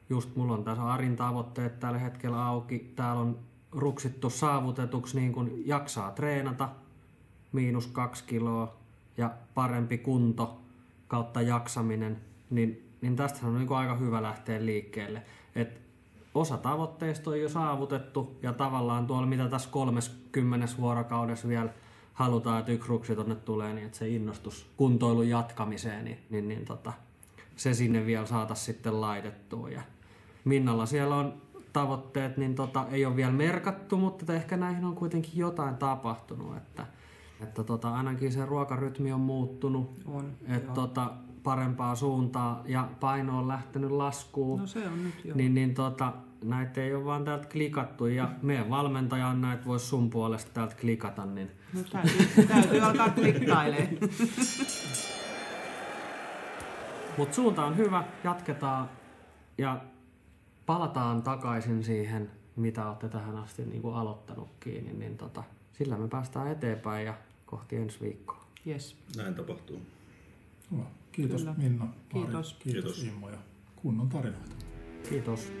Just 0.09 0.35
mulla 0.35 0.53
on 0.53 0.63
tässä 0.63 0.83
Arin 0.83 1.15
tavoitteet 1.15 1.79
tällä 1.79 1.99
hetkellä 1.99 2.45
auki. 2.45 2.93
Täällä 2.95 3.21
on 3.21 3.39
ruksittu 3.71 4.29
saavutetuksi 4.29 5.19
niin 5.19 5.33
kun 5.33 5.51
jaksaa 5.65 6.11
treenata, 6.11 6.69
miinus 7.51 7.87
kaksi 7.87 8.23
kiloa 8.23 8.77
ja 9.17 9.31
parempi 9.53 9.97
kunto 9.97 10.61
kautta 11.07 11.41
jaksaminen, 11.41 12.17
niin, 12.49 12.89
niin 13.01 13.15
tästä 13.15 13.47
on 13.47 13.57
niin 13.57 13.73
aika 13.73 13.95
hyvä 13.95 14.21
lähteä 14.21 14.65
liikkeelle. 14.65 15.21
Et 15.55 15.81
osa 16.33 16.57
tavoitteista 16.57 17.29
on 17.29 17.41
jo 17.41 17.49
saavutettu 17.49 18.37
ja 18.41 18.53
tavallaan 18.53 19.07
tuolla 19.07 19.27
mitä 19.27 19.49
tässä 19.49 19.69
30 19.69 20.67
vuorokaudessa 20.79 21.47
vielä 21.47 21.69
halutaan, 22.19 22.59
että 22.59 22.71
yksi 22.71 23.15
tonne 23.15 23.35
tulee, 23.35 23.73
niin 23.73 23.85
että 23.85 23.97
se 23.97 24.09
innostus 24.09 24.69
kuntoilun 24.77 25.29
jatkamiseen, 25.29 26.05
niin, 26.05 26.19
niin, 26.29 26.47
niin 26.47 26.65
tota, 26.65 26.93
se 27.55 27.73
sinne 27.73 28.05
vielä 28.05 28.25
saataisiin 28.25 28.65
sitten 28.65 29.01
laitettua. 29.01 29.69
Ja 29.69 29.81
Minnalla 30.45 30.85
siellä 30.85 31.15
on 31.15 31.33
tavoitteet, 31.73 32.37
niin 32.37 32.55
tota, 32.55 32.85
ei 32.91 33.05
ole 33.05 33.15
vielä 33.15 33.31
merkattu, 33.31 33.97
mutta 33.97 34.33
ehkä 34.33 34.57
näihin 34.57 34.85
on 34.85 34.95
kuitenkin 34.95 35.31
jotain 35.35 35.75
tapahtunut, 35.75 36.57
että, 36.57 36.85
että 37.41 37.63
tota, 37.63 37.93
ainakin 37.93 38.31
se 38.31 38.45
ruokarytmi 38.45 39.11
on 39.11 39.19
muuttunut, 39.19 40.01
on, 40.05 40.31
että 40.47 40.71
tota, 40.71 41.11
parempaa 41.43 41.95
suuntaa 41.95 42.63
ja 42.65 42.89
paino 42.99 43.39
on 43.39 43.47
lähtenyt 43.47 43.91
laskuun. 43.91 44.59
No 44.59 44.67
se 44.67 44.87
on 44.87 45.03
nyt 45.03 45.25
jo. 45.25 45.35
Niin, 45.35 45.53
niin 45.53 45.73
tota, 45.73 46.13
näitä 46.43 46.81
ei 46.81 46.95
ole 46.95 47.05
vaan 47.05 47.25
täältä 47.25 47.47
klikattu 47.47 48.05
ja 48.05 48.29
meidän 48.41 48.69
valmentaja 48.69 49.27
on 49.27 49.41
näitä 49.41 49.65
voisi 49.65 49.85
sun 49.85 50.09
puolesta 50.09 50.51
täältä 50.53 50.75
klikata, 50.75 51.25
niin 51.25 51.51
No, 51.73 51.83
täytyy, 51.91 52.47
täytyy 52.47 52.79
alkaa 52.79 53.09
klikkailemaan. 53.09 53.97
Mutta 57.17 57.35
suunta 57.35 57.65
on 57.65 57.77
hyvä, 57.77 58.03
jatketaan 58.23 58.89
ja 59.57 59.81
palataan 60.65 61.21
takaisin 61.23 61.83
siihen, 61.83 62.31
mitä 62.55 62.87
olette 62.87 63.09
tähän 63.09 63.37
asti 63.37 63.65
niin 63.65 63.81
kuin 63.81 63.95
aloittanutkin, 63.95 64.83
niin, 64.83 64.99
niin 64.99 65.17
tota, 65.17 65.43
sillä 65.73 65.97
me 65.97 66.07
päästään 66.07 66.47
eteenpäin 66.47 67.05
ja 67.05 67.13
kohti 67.45 67.75
ensi 67.75 68.01
viikkoa. 68.01 68.43
Yes. 68.67 68.95
Näin 69.17 69.35
tapahtuu. 69.35 69.81
Hyvä. 70.71 70.83
Kiitos 71.11 71.41
Kyllä. 71.41 71.55
Minna. 71.57 71.87
Kiitos. 72.09 72.53
Kiitos, 72.53 72.83
Kiitos. 72.83 73.03
Immo 73.03 73.29
ja 73.29 73.37
kunnon 73.75 74.09
tarinoita. 74.09 74.55
Kiitos. 75.09 75.51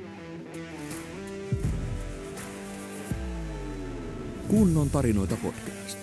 Kunnon 4.47 4.89
tarinoita 4.89 5.37
podcast. 5.43 5.99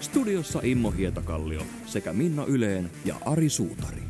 Studiossa 0.00 0.60
Immo 0.62 0.90
Hietakallio 0.90 1.62
sekä 1.86 2.12
Minna 2.12 2.44
Yleen 2.44 2.90
ja 3.04 3.16
Ari 3.26 3.50
Suutari. 3.50 4.02